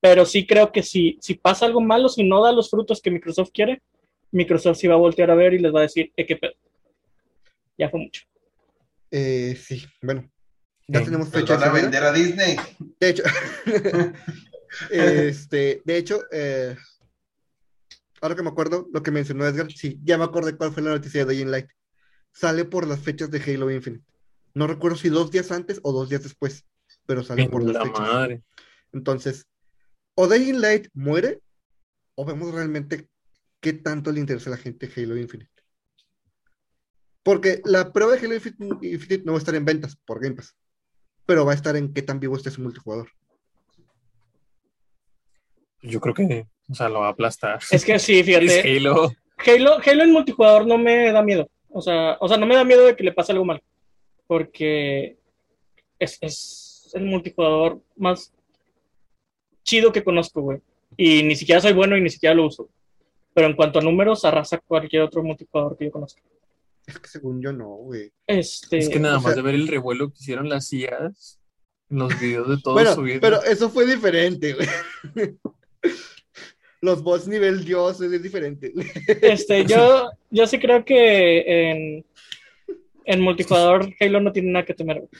[0.00, 3.10] Pero sí creo que si, si pasa algo malo, si no da los frutos que
[3.10, 3.82] Microsoft quiere,
[4.32, 6.52] Microsoft sí va a voltear a ver y les va a decir, eh, qué pedo.
[7.78, 8.22] Ya fue mucho.
[9.10, 10.28] Eh, sí, bueno.
[10.88, 11.06] Ya Sí.
[11.06, 12.56] tenemos fecha de van a vender a Disney.
[13.00, 13.22] De hecho,
[14.90, 16.76] este, de hecho, eh,
[18.20, 20.90] ahora que me acuerdo, lo que mencionó Edgar, sí, ya me acordé cuál fue la
[20.90, 21.68] noticia de Dying Light.
[22.32, 24.04] Sale por las fechas de Halo Infinite.
[24.54, 26.64] No recuerdo si dos días antes o dos días después,
[27.06, 28.00] pero sale por las la fechas.
[28.00, 28.42] madre.
[28.92, 29.46] Entonces,
[30.14, 31.40] o Dying Light muere,
[32.14, 33.08] o vemos realmente
[33.60, 35.50] qué tanto le interesa a la gente Halo Infinite.
[37.22, 40.36] Porque la prueba de Halo Infin- Infinite no va a estar en ventas por Game
[40.36, 40.54] Pass,
[41.26, 43.10] pero va a estar en qué tan vivo esté su multijugador.
[45.82, 47.60] Yo creo que, o sea, lo va a aplastar.
[47.70, 49.12] Es que sí, Es fíjate, Halo.
[49.38, 51.48] Halo, Halo en multijugador no me da miedo.
[51.68, 53.62] O sea, o sea, no me da miedo de que le pase algo mal.
[54.26, 55.18] Porque
[55.98, 58.32] es, es el multijugador más
[59.62, 60.58] chido que conozco, güey.
[60.96, 62.70] Y ni siquiera soy bueno y ni siquiera lo uso.
[63.36, 66.22] Pero en cuanto a números, arrasa cualquier otro multijugador que yo conozca.
[66.86, 68.10] Es que según yo no, güey.
[68.26, 71.38] Este, Es que nada más sea- de ver el revuelo que hicieron las IAs
[71.90, 73.20] en los videos de todos Bueno, subiendo.
[73.20, 74.66] pero eso fue diferente, güey.
[76.80, 78.70] Los bots nivel Dios es diferente.
[78.74, 78.86] güey.
[79.20, 82.06] este, yo, yo sí creo que en,
[83.04, 85.00] en multijugador Halo no tiene nada que temer.
[85.00, 85.10] güey.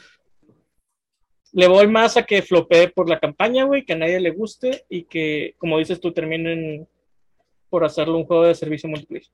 [1.52, 4.84] Le voy más a que flopee por la campaña, güey, que a nadie le guste
[4.88, 6.88] y que, como dices tú, terminen
[7.68, 9.30] por hacerlo un juego de servicio multiplayer.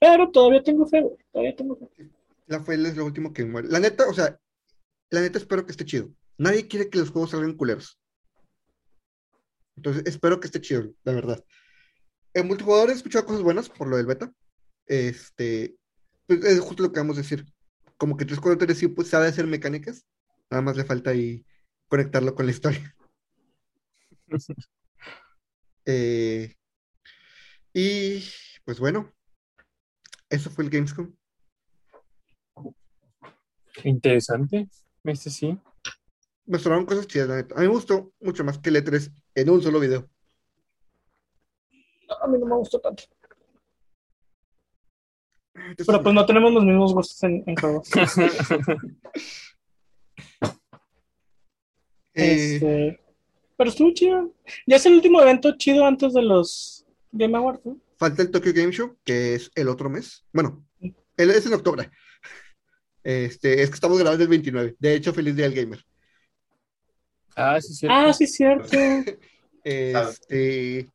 [0.00, 1.04] Pero todavía tengo fe.
[1.32, 2.10] Todavía tengo fe.
[2.46, 3.68] La fue es lo último que muere.
[3.68, 4.38] La neta, o sea,
[5.10, 6.10] la neta espero que esté chido.
[6.38, 7.98] Nadie quiere que los juegos salgan culeros.
[9.76, 11.44] Entonces, espero que esté chido, la verdad.
[12.34, 14.32] En multijugador he escuchado cosas buenas por lo del beta.
[14.86, 15.76] Este,
[16.26, 17.44] pues, es justo lo que vamos a decir.
[17.96, 20.06] Como que 343 sí pues, sabe hacer mecánicas.
[20.50, 21.44] Nada más le falta ahí
[21.88, 22.94] conectarlo con la historia.
[25.84, 26.54] Eh,
[27.72, 28.24] y
[28.64, 29.12] pues bueno,
[30.28, 31.14] eso fue el Gamescom.
[33.84, 34.68] Interesante.
[35.04, 35.56] Este sí.
[36.46, 37.54] mostraron cosas chidas, la neta.
[37.54, 40.08] A mí me gustó mucho más que el E3 en un solo video.
[42.20, 43.04] A mí no me gustó tanto.
[45.54, 47.88] Entonces, Pero pues no tenemos los mismos gustos en, en juegos.
[52.14, 53.00] eh, Este,
[53.56, 54.32] pero estuvo chido.
[54.66, 57.78] Ya es el último evento chido antes de los Game Awards, ¿no?
[57.96, 60.24] falta el Tokyo Game Show, que es el otro mes.
[60.32, 60.64] Bueno,
[61.16, 61.90] el, es en octubre.
[63.02, 64.76] Este, es que estamos grabando el 29.
[64.78, 65.84] De hecho, feliz día del gamer.
[67.34, 67.96] Ah, sí, cierto.
[67.96, 68.68] Ah, sí, cierto.
[69.68, 70.88] Este,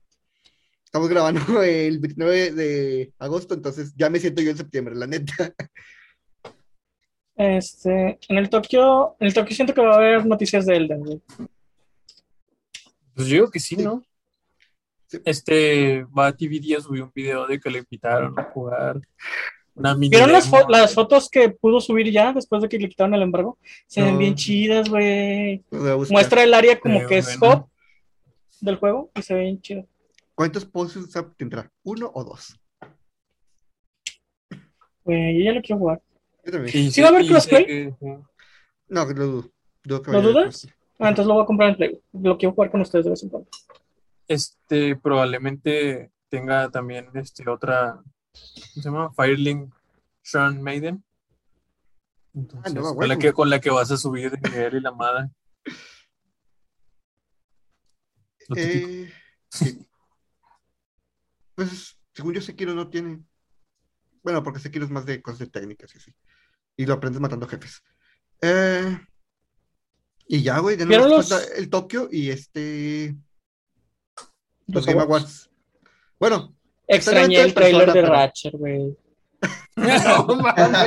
[0.86, 5.54] estamos grabando el 29 de agosto, entonces ya me siento yo en septiembre, la neta.
[7.36, 11.00] Este, en el Tokio, en el Tokio siento que va a haber noticias de Elden,
[11.02, 11.22] güey.
[13.16, 13.84] Pues yo digo que sí, Sí.
[13.84, 14.04] ¿no?
[15.08, 15.20] Sí.
[15.26, 19.00] Este, va TV Díaz subió un video de que le invitaron a jugar
[19.76, 22.88] una mini ¿Vieron las, fo- las fotos que pudo subir ya después de que le
[22.90, 23.58] quitaron el embargo?
[23.88, 24.20] Se ven No.
[24.20, 25.64] bien chidas, güey.
[25.72, 26.00] Lo.
[26.10, 27.70] Muestra el área como Eh, que es bueno.
[28.62, 29.86] del juego y se ve bien chido.
[30.36, 31.70] ¿Cuántos posts tendrá?
[31.84, 32.58] ¿Uno o dos?
[35.04, 36.02] Güey, yo ya lo quiero jugar.
[36.46, 36.78] Yo también.
[36.78, 37.66] Y ¿Sí va a haber crossplay?
[37.66, 37.94] que-
[38.88, 39.52] No, lo dudo.
[39.84, 40.68] Dudo que ¿No vaya a haber dudas?
[41.02, 42.02] Ah, entonces lo voy a comprar en Play.
[42.14, 43.50] Lo quiero jugar con ustedes de vez en cuando.
[44.28, 49.12] Este probablemente tenga también este otra, ¿cómo se llama?
[49.14, 49.74] Firelink
[50.24, 51.04] Shrine Maiden.
[52.36, 54.80] Entonces, Ah, no, con, la que, con la que vas a subir de nivel y
[54.80, 55.30] la madre.
[58.58, 59.10] Eh,
[59.50, 59.88] sí.
[61.56, 63.24] Pues, según yo, Sekiro no tiene.
[64.24, 66.14] Bueno, porque Sekiro es más de cosas de técnicas y así.
[66.76, 67.82] Y lo aprendes matando jefes.
[68.42, 69.00] Eh,
[70.38, 73.16] y ya, güey, de nuevo ¿Vieron los- el Tokio y este.
[74.68, 75.50] Los Los Game Awards.
[76.20, 76.56] Bueno,
[76.88, 78.98] Extrañé el trailer persona, de pero- Ratchet, güey.
[79.76, 80.86] no mames.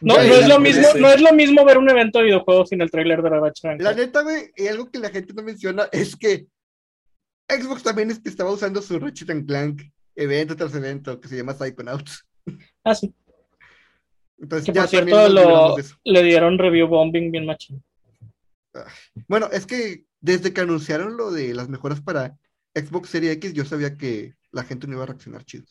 [0.00, 2.70] No, no es lo la- mismo, no es lo mismo ver un evento de videojuegos
[2.70, 3.80] sin el trailer de Ratchet.
[3.82, 6.46] La neta, güey, y algo que la gente no menciona es que
[7.48, 9.82] Xbox también estaba usando su Ratchet and Clank
[10.16, 12.24] evento tras evento que se llama Psychonauts.
[12.84, 13.12] Ah, sí.
[14.40, 17.82] Entonces Que ya por cierto lo, le dieron review bombing bien machín.
[19.28, 22.38] Bueno, es que desde que anunciaron lo de las mejoras para
[22.74, 25.64] Xbox Series X, yo sabía que la gente no iba a reaccionar chido.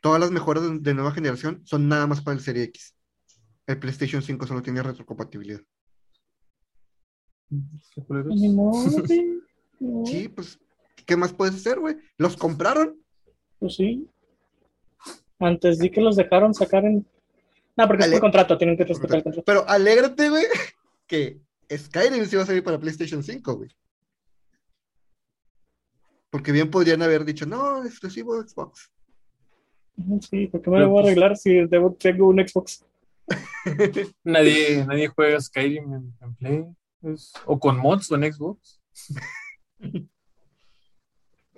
[0.00, 2.94] Todas las mejoras de, nueva generación son nada más para el Serie X.
[3.66, 5.60] El PlayStation 5 solo tiene retrocompatibilidad.
[10.06, 10.58] Sí, pues,
[11.06, 11.94] ¿qué más puedes hacer, güey?
[12.16, 13.00] Los compraron.
[13.60, 14.08] Pues sí.
[15.40, 17.06] Antes di que los dejaron sacar en.
[17.76, 19.44] No, porque es por contrato, tienen que respetar el contrato.
[19.46, 20.44] Pero alégrate, güey,
[21.06, 21.38] que
[21.70, 23.70] Skyrim sí va a salir para PlayStation 5, güey.
[26.30, 28.90] Porque bien podrían haber dicho, no, exclusivo de Xbox.
[30.28, 32.84] Sí, ¿por qué me Pero lo voy a pues- arreglar si debo- tengo un Xbox?
[34.24, 36.64] Nadie, nadie juega Skyrim en, en Play.
[37.02, 38.80] Es- o con mods o en Xbox.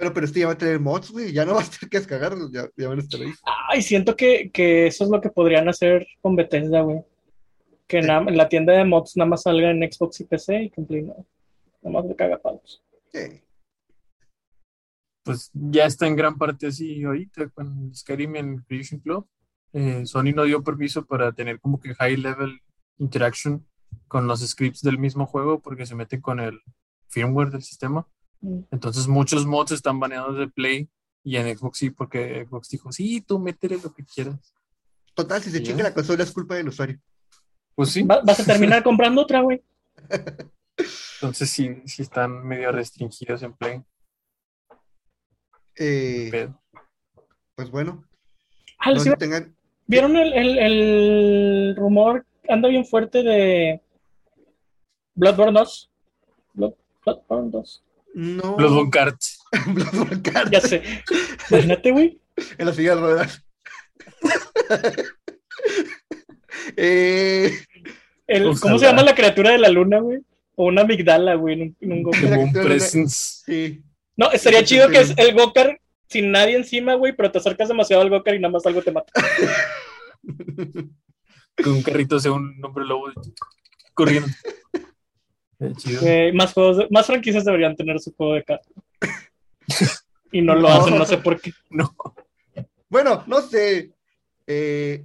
[0.00, 1.98] Pero, pero este ya va a tener mods, güey, ya no va a tener que
[1.98, 3.32] descargarlos, ya, ya van a estar ahí.
[3.68, 7.02] Ay, siento que, que eso es lo que podrían hacer con Bethesda, güey.
[7.86, 10.86] Que na- la tienda de mods nada más salga en Xbox y PC y en
[10.86, 11.26] Play no.
[11.82, 12.82] Nada más le caga palos.
[13.12, 13.42] Sí.
[15.22, 19.26] Pues ya está en gran parte así ahorita con Skyrim en Creation Club.
[19.74, 22.58] Eh, Sony no dio permiso para tener como que high level
[22.98, 23.66] interaction
[24.08, 26.58] con los scripts del mismo juego porque se meten con el
[27.08, 28.06] firmware del sistema.
[28.40, 28.60] Mm.
[28.70, 30.88] Entonces muchos mods están baneados de Play
[31.22, 34.54] y en Xbox sí, porque Xbox dijo, sí, tú métele lo que quieras.
[35.14, 36.98] Total, si se chinga la consola es culpa del usuario.
[37.74, 39.62] Pues sí, Va- vas a terminar comprando otra, güey.
[41.20, 43.82] entonces sí, sí están medio restringidos en Play.
[45.76, 46.48] Eh,
[47.54, 48.04] pues bueno,
[48.78, 49.54] Ah, no tengan.
[49.86, 52.24] ¿Vieron el, el- el rumor?
[52.48, 53.82] Anda bien fuerte de
[55.14, 55.90] Bloodborne 2.
[56.54, 56.74] Blood-
[57.04, 57.84] Bloodborne 2.
[58.14, 58.56] No.
[58.56, 59.20] Bloodborne Kart.
[59.66, 60.82] Bloodborne Kart Ya sé.
[61.50, 62.20] Imagínate, güey.
[62.58, 63.44] en la silla de ruedas.
[66.76, 67.58] eh,
[68.26, 68.60] El- Ojalá.
[68.60, 70.18] ¿Cómo se llama la criatura de la luna, güey?
[70.56, 72.02] O una amigdala, güey, en un, en un.
[72.02, 73.42] Como presence.
[73.46, 73.82] sí.
[74.16, 77.38] No, estaría Sí, chido sí, que es el Gokar sin nadie encima, güey, pero te
[77.38, 79.10] acercas demasiado al Gokar y nada más algo te mata.
[81.62, 83.10] Con un carrito sea un hombre lobo
[83.94, 84.28] corriendo.
[85.60, 88.68] Eh, más juegos, de- más franquicias deberían tener su juego de carta.
[90.32, 90.68] Y no lo No.
[90.68, 91.52] hacen, no sé por qué.
[91.70, 91.92] No.
[92.88, 93.92] Bueno, no sé.
[94.46, 95.04] Eh,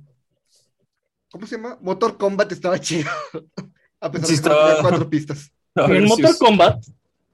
[1.32, 1.80] ¿cómo se llama?
[1.82, 3.10] Motor Combat estaba chido.
[3.99, 5.51] A pesar Sí, de que estaba- tenía cuatro pistas.
[5.76, 6.84] A En si es Kombat,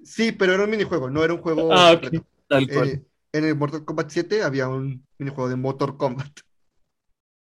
[0.03, 2.01] Sí, pero era un minijuego, no era un juego Ah, ok.
[2.01, 2.25] completo.
[2.47, 2.89] tal cual.
[2.89, 3.03] Eh,
[3.33, 6.31] en el Mortal Kombat 7 había un minijuego de Motor Combat.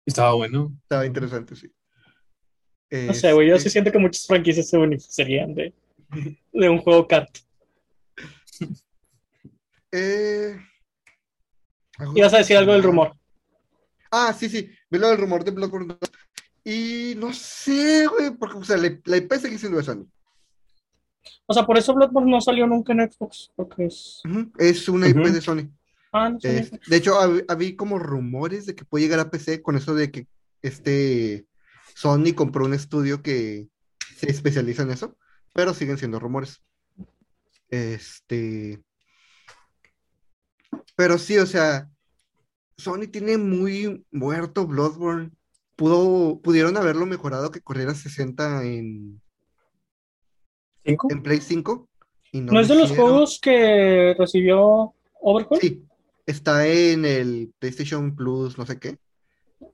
[0.07, 0.73] Estaba bueno.
[0.83, 1.71] Estaba interesante, sí.
[2.91, 5.75] No sé, güey, yo sí siento que muchas franquicias se beneficiarían de,
[6.53, 7.31] de un juego kart.
[9.93, 10.57] eh,
[11.99, 13.13] algo Ibas a decir algo del rumor.
[14.11, 14.71] Ah, sí, sí.
[14.91, 16.11] Vi lo del rumor de Bloodborne 2.
[16.65, 20.07] Y no sé, güey, porque o sea, la, la IP sigue siendo de Sony.
[21.47, 24.23] O sea, por eso Bloodborne no salió nunca en Xbox, porque es...
[24.59, 25.33] Es una IP Ujú.
[25.33, 25.69] de Sony.
[26.13, 26.59] Ah, no sé.
[26.59, 29.95] Eh, de hecho, hab- había como rumores de que puede llegar a PC con eso
[29.95, 30.27] de que
[30.63, 31.47] este
[31.99, 33.71] Sony compró un estudio que
[34.15, 35.17] se especializa en eso,
[35.53, 36.63] pero siguen siendo rumores.
[37.71, 38.81] Este.
[40.95, 41.91] Pero sí, o sea,
[42.77, 45.33] Sony tiene muy muerto Bloodborne.
[45.75, 49.21] Pudo, pudieron haberlo mejorado que corriera 60 en,
[50.85, 51.09] ¿Cinco?
[51.11, 51.89] en Play 5.
[52.31, 55.85] Y no ¿No lo es de los juegos que recibió Overclock Sí,
[56.27, 58.99] está en el PlayStation Plus, no sé qué.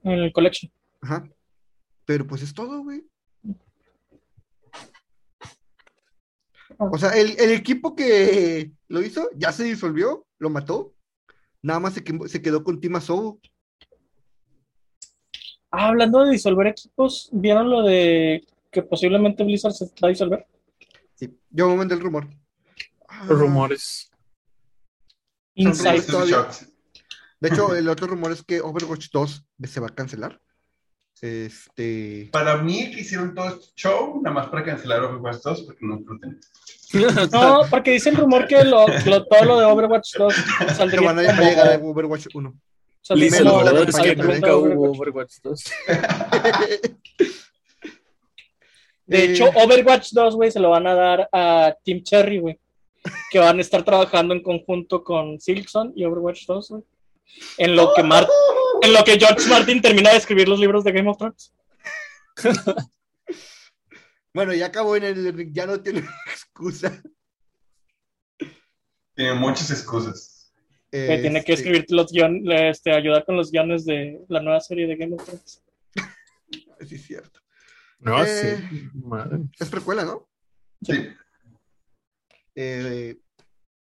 [0.03, 0.71] en el Collection?
[1.01, 1.29] Ajá.
[2.05, 3.03] Pero pues es todo, güey.
[6.77, 10.93] O sea, el, el equipo que lo hizo ya se disolvió, lo mató.
[11.61, 13.39] Nada más se, quem- se quedó con Team Asobo.
[15.71, 20.47] Ah, hablando de disolver equipos, ¿vieron lo de que posiblemente Blizzard se va a disolver?
[21.15, 22.27] Sí, yo me mandé el rumor.
[23.07, 24.09] Ah, Rumores.
[25.55, 26.01] Inside.
[27.39, 30.41] De hecho, el otro rumor es que Overwatch 2 se va a cancelar.
[31.21, 32.29] Este.
[32.31, 35.99] Para mí que hicieron todo este show, nada más para cancelar Overwatch 2, porque no
[36.05, 36.39] lo tienen.
[37.31, 41.01] No, porque dice el rumor que lo, lo- todo lo de Overwatch 2 Que saldría
[41.01, 42.53] van a, va a como- llegar a Overwatch 1.
[43.01, 44.99] saldría Lisa, Menos como la la verdad es que nunca hubo Overwatch.
[44.99, 45.63] Overwatch 2.
[49.07, 52.59] De Eh, hecho, Overwatch 2, güey, se lo van a dar a Team Cherry, güey.
[53.29, 56.83] Que van a estar trabajando en conjunto con Silkson y Overwatch 2, güey.
[57.57, 58.27] En lo que Mar-
[58.85, 61.53] en lo que George Martin termina de escribir los libros de Game of Thrones.
[64.33, 65.53] Bueno, ya acabó en el.
[65.53, 67.01] Ya no tiene excusa.
[69.15, 70.53] Tiene muchas excusas.
[70.91, 74.61] Que tiene que Este, escribir los guiones, este, ayudar con los guiones de la nueva
[74.61, 75.61] serie de Game of Thrones.
[76.87, 77.39] Sí, es cierto.
[77.99, 78.57] No, Eh.
[78.69, 78.89] sí.
[78.93, 79.39] Madre.
[79.59, 80.29] Es precuela, ¿no?
[80.83, 81.07] Sí.
[82.53, 83.17] Eh,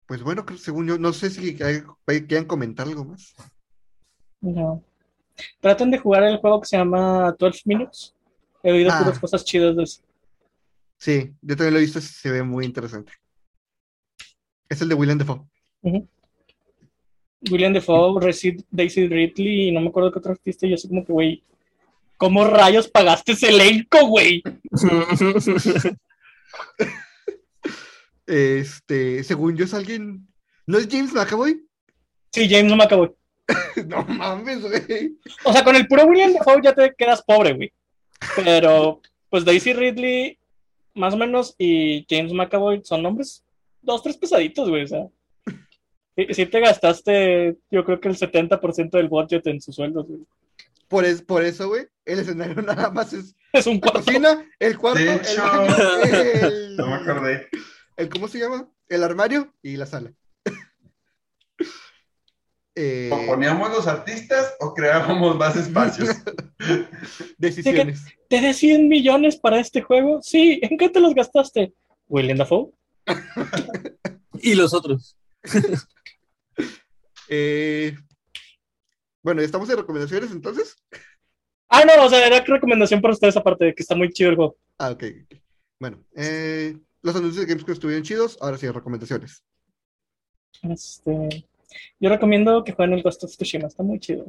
[0.06, 1.82] pues bueno, creo- según yo, no sé si hay-
[2.26, 3.34] quieran comentar algo más.
[4.40, 4.82] No.
[5.60, 8.14] Traten de jugar el juego que se llama 12 Minutes.
[8.62, 8.98] He oído Ah.
[9.02, 10.02] puras cosas chidas de eso.
[10.96, 13.12] Sí, yo también lo he visto, se ve muy interesante.
[14.68, 15.42] Es el de William Defoe.
[17.50, 20.66] William Defoe, Resid- Daisy Ridley y no me acuerdo qué otro artista.
[20.66, 21.44] Y yo así como que, güey,
[22.16, 24.42] ¿cómo rayos pagaste ese elenco, güey?
[28.26, 30.28] Este, según yo es alguien.
[30.66, 31.64] ¿No es James McAvoy?
[32.32, 33.16] Sí, James no me acabó.
[33.86, 35.16] No mames, güey.
[35.44, 37.72] O sea, con el puro William Defoe ya te quedas pobre, güey.
[38.36, 39.00] Pero,
[39.30, 40.38] pues Daisy Ridley,
[40.94, 43.44] más o menos, y James McAvoy son nombres
[43.82, 44.84] dos, tres pesaditos, güey.
[44.84, 45.06] O sea,
[46.16, 50.20] si, si te gastaste, yo creo que el 70% del budget en sus sueldos, güey.
[50.88, 54.00] Por, es, por eso, güey, el escenario nada más es Es un la cuarto.
[54.04, 55.42] cocina, el cuarto, De el hecho.
[55.42, 57.48] baño, el, No me acordé.
[57.96, 58.68] el- ¿cómo se llama?
[58.88, 60.12] El armario y la sala.
[62.80, 66.10] Eh, O poníamos los artistas o creábamos más espacios.
[67.38, 68.04] decisiones.
[68.28, 70.22] ¿Te de 100 millones para este juego?
[70.22, 71.72] Sí, ¿en qué te los gastaste?
[72.06, 72.70] William Dafoe.
[74.40, 75.16] y los otros.
[77.30, 77.94] Eh,
[79.22, 80.74] bueno, ¿estamos en recomendaciones entonces?
[81.68, 84.36] Ah, no, o sea, era recomendación para ustedes aparte de que está muy chido el
[84.36, 84.56] juego.
[84.78, 85.04] Ah, ok.
[85.24, 85.38] ok.
[85.78, 89.44] Bueno, eh, los anuncios de Gamescom estuvieron chidos, ahora sí, recomendaciones.
[90.62, 91.46] Este,
[92.00, 94.26] yo recomiendo que jueguen el Ghost of Tsushima, está muy chido.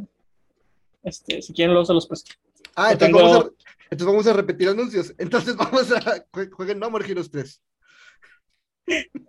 [1.03, 2.33] Este, si quieren luego se los presto.
[2.75, 3.49] Ah, entonces, tengo- vamos a,
[3.83, 5.13] entonces vamos a repetir anuncios.
[5.17, 5.99] Entonces vamos a
[6.31, 7.61] jue- jueguen No More Heroes 3.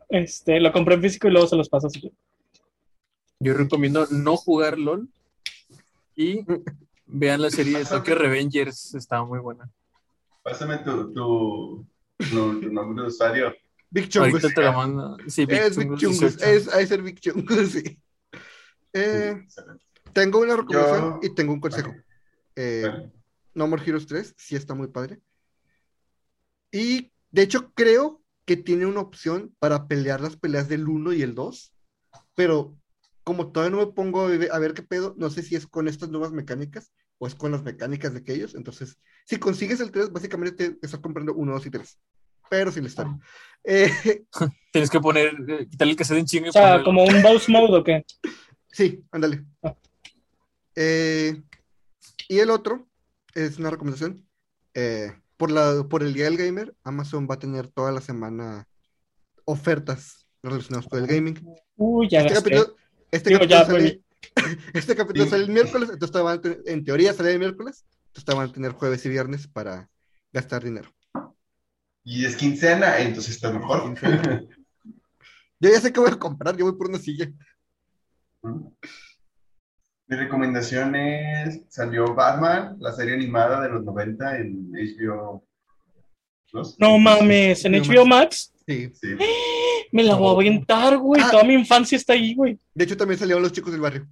[0.09, 1.89] Este, lo compré en físico y luego se los paso.
[3.39, 5.09] Yo recomiendo no jugar LOL
[6.17, 6.41] y
[7.07, 9.71] vean la serie de Tokyo Revengers, está muy buena.
[10.43, 11.87] Pásame tu, tu,
[12.31, 13.55] tu- tu nombre de usuario.
[13.91, 14.33] Big Chungus.
[14.33, 15.17] Ahorita te la mando.
[15.27, 16.37] Sí, Big Es Big Chungus Chungus.
[16.39, 16.45] 18.
[16.47, 17.99] Es, es el Big Chungus, sí.
[18.93, 19.47] Eh,
[20.13, 21.95] tengo una recomendación Yo- y tengo un consejo.
[22.57, 23.11] Eh,
[23.55, 25.21] No More Heroes 3, sí está muy padre.
[26.73, 31.23] Y de hecho creo que tiene una opción para pelear las peleas del 1 y
[31.23, 31.73] el 2,
[32.35, 32.77] pero
[33.25, 35.67] como todavía no me pongo a ver, a ver qué pedo, no sé si es
[35.67, 38.55] con estas nuevas mecánicas o es con las mecánicas de aquellos.
[38.55, 41.99] Entonces, si consigues el 3, básicamente te estás comprando 1, 2 y 3,
[42.51, 43.19] pero sin la historia.
[43.65, 43.91] Eh,
[44.73, 46.85] Tienes que poner, eh, quitarle el cassette en chinga y O sea, ponerlo.
[46.85, 48.05] como un boss mode o qué.
[48.71, 49.45] Sí, ándale.
[49.63, 49.75] Ah.
[50.77, 51.41] Eh,
[52.29, 52.87] y el otro
[53.35, 54.27] es una recomendación.
[54.75, 58.69] eh, por, la, por el Día del Gamer, Amazon va a tener toda la semana
[59.47, 61.39] ofertas relacionadas con el gaming.
[61.77, 62.51] Uy, ya Este gasté.
[62.51, 62.77] capítulo,
[63.11, 64.03] este Digo, capítulo ya, sale,
[64.75, 67.85] este capítulo sale el miércoles, entonces todavía van a tener- en teoría sale el miércoles,
[68.09, 69.89] entonces van a tener jueves y viernes para
[70.33, 70.91] gastar dinero.
[72.05, 73.85] Y es quincena, entonces está mejor.
[73.85, 74.45] Quincena.
[75.61, 77.31] Yo ya sé qué voy a comprar, yo voy por una silla.
[78.43, 85.45] Mi recomendación es, salió Batman, la serie animada de los 90 en HBO
[86.51, 86.77] Plus.
[86.79, 88.91] No mames, en HBO HBO Max Sí.
[88.95, 89.17] Sí.
[89.93, 91.21] me la voy a aventar, güey.
[91.23, 91.29] Ah.
[91.31, 92.59] Toda mi infancia está ahí, güey.
[92.75, 94.09] De hecho, también salieron los chicos del barrio.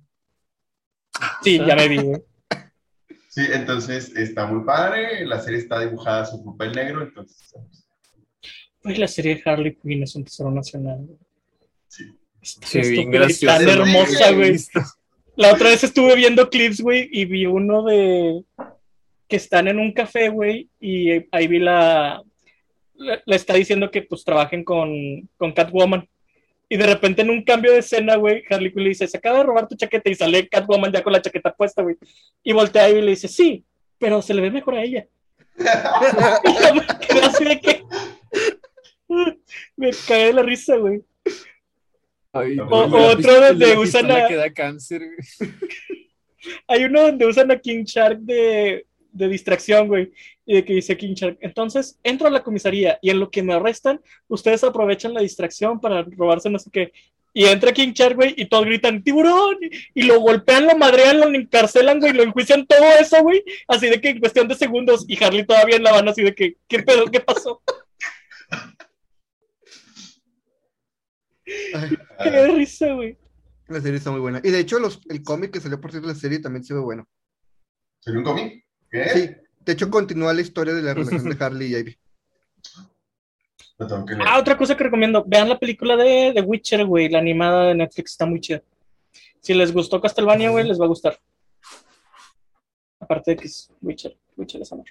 [1.42, 2.22] Sí, ya me vi, güey.
[3.38, 7.54] Sí, entonces está muy padre, la serie está dibujada a su papel negro, entonces
[8.82, 11.06] Güey, la serie de Harley Quinn es un tesoro nacional.
[11.86, 12.04] sí.
[12.42, 13.12] Está Sí, bien.
[13.46, 14.56] Tan hermosa, güey.
[15.36, 18.42] La otra vez estuve viendo clips, güey, y vi uno de
[19.28, 22.20] que están en un café, güey, y ahí vi la,
[22.96, 26.08] la está diciendo que pues trabajen con, con Catwoman.
[26.68, 29.38] Y de repente en un cambio de escena, güey, Harley Quinn le dice, se acaba
[29.38, 31.96] de robar tu chaqueta y sale Catwoman ya con la chaqueta puesta, güey.
[32.42, 33.64] Y voltea y le dice, sí,
[33.98, 35.06] pero se le ve mejor a ella.
[35.58, 37.82] Y yo me quedé así de que.
[39.76, 41.02] Me cagué de la risa, güey.
[42.32, 45.50] Ay, O- otro donde usan a- que da cáncer, güey.
[46.68, 48.86] Hay uno donde usan a King Shark de,
[49.18, 50.12] de distracción, güey.
[50.46, 51.38] Y de que dice King Shark.
[51.40, 55.80] Entonces, entro a la comisaría y en lo que me arrestan, ustedes aprovechan la distracción
[55.80, 56.92] para robarse no sé qué.
[57.34, 59.58] Y entra King Shark, güey, y todos gritan ¡tiburón!
[59.94, 63.44] Y lo golpean, lo madrean, lo encarcelan, güey, lo enjuician todo eso, güey.
[63.68, 66.34] Así de que en cuestión de segundos, y Harley todavía en la van así de
[66.34, 67.04] que, ¿qué pedo?
[67.06, 67.62] ¿Qué pasó?
[71.74, 71.90] Ay,
[72.22, 73.16] Qué de risa, güey.
[73.68, 74.40] la serie está muy buena.
[74.42, 76.80] Y de hecho, los, el cómic que salió por ser la serie también se ve
[76.80, 77.06] bueno.
[78.00, 78.64] ¿Sería un cómic?
[78.90, 79.08] ¿Qué?
[79.08, 79.30] Sí,
[79.64, 81.98] de hecho, continúa la historia de la relación de Harley y Ivy.
[83.78, 84.04] Lo.
[84.24, 87.74] Ah, otra cosa que recomiendo, vean la película de The Witcher, güey, la animada de
[87.76, 88.62] Netflix, está muy chida.
[89.40, 91.18] Si les gustó Castlevania, güey, les va a gustar.
[92.98, 94.86] Aparte de que es Witcher, Witcher es amor.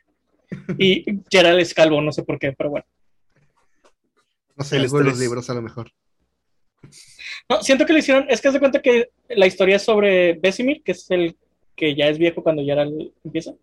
[0.77, 2.85] Y Gerald es calvo, no sé por qué, pero bueno.
[4.55, 5.91] No sé, de los libros a lo mejor.
[7.49, 10.33] No, siento que le hicieron, es que haz de cuenta que la historia es sobre
[10.33, 11.35] Besimir, que es el
[11.75, 13.53] que ya es viejo cuando Gerald empieza.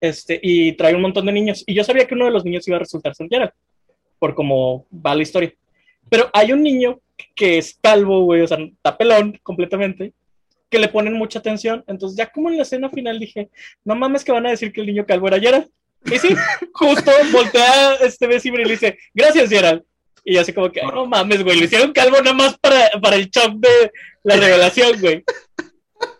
[0.00, 1.62] Este, y trae un montón de niños.
[1.66, 3.52] Y yo sabía que uno de los niños iba a resultar ser Gerald,
[4.18, 5.52] por cómo va la historia.
[6.08, 7.00] Pero hay un niño
[7.34, 10.12] que es calvo, güey, o sea, está pelón completamente,
[10.70, 11.84] que le ponen mucha atención.
[11.86, 13.50] Entonces, ya como en la escena final dije,
[13.84, 15.68] no mames que van a decir que el niño calvo era Gerald.
[16.06, 16.28] Y sí,
[16.72, 19.82] justo voltea este Besimir y le dice, gracias, Gerald.
[20.24, 22.90] Y yo así como que, "Ay, no mames, güey, le hicieron calvo nada más para,
[23.00, 23.90] para el shock de
[24.22, 25.24] la revelación, güey.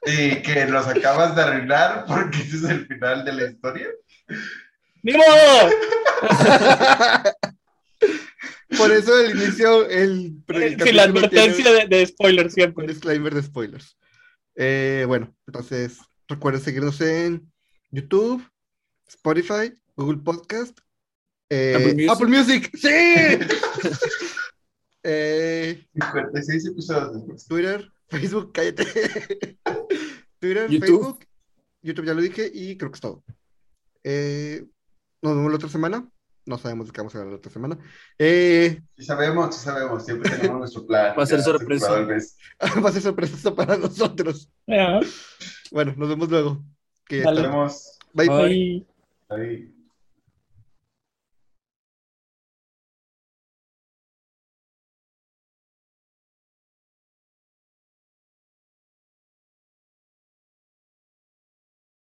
[0.07, 3.89] Y que los acabas de arreglar porque ese es el final de la historia.
[5.03, 5.71] ¡Ni modo!
[8.79, 12.87] Por eso el inicio, el, el Sin la advertencia tiene de, de spoiler un siempre.
[12.87, 13.97] disclaimer de spoilers.
[14.55, 17.51] Eh, bueno, entonces recuerden seguirnos en
[17.91, 18.47] YouTube,
[19.09, 20.79] Spotify, Google Podcast,
[21.49, 22.11] eh, Apple Music.
[22.11, 22.71] Apple Music.
[22.77, 23.91] ¡Sí!
[25.03, 27.47] Eh, 56 episodios después.
[27.47, 28.85] Twitter, Facebook, cállate.
[30.39, 30.81] Twitter, YouTube.
[30.87, 31.25] Facebook,
[31.83, 33.23] YouTube ya lo dije y creo que es todo.
[34.05, 34.65] Eh,
[35.23, 36.09] nos vemos la otra semana.
[36.47, 37.79] No sabemos de qué vamos a hablar la otra semana.
[38.19, 40.05] Eh, Sí sabemos, sí sabemos.
[40.05, 41.15] Siempre tenemos nuestro plan.
[41.17, 41.91] Va a ser sorpresa.
[42.01, 44.51] va a ser sorpresa para nosotros.
[45.71, 46.65] Bueno, nos vemos luego.
[47.07, 47.43] Que ya Dale.
[47.43, 47.57] Nos está.
[47.57, 47.99] vemos.
[48.15, 48.29] Bye.
[48.29, 48.45] Bye.
[48.45, 48.87] Ahí.
[49.29, 49.75] Ahí.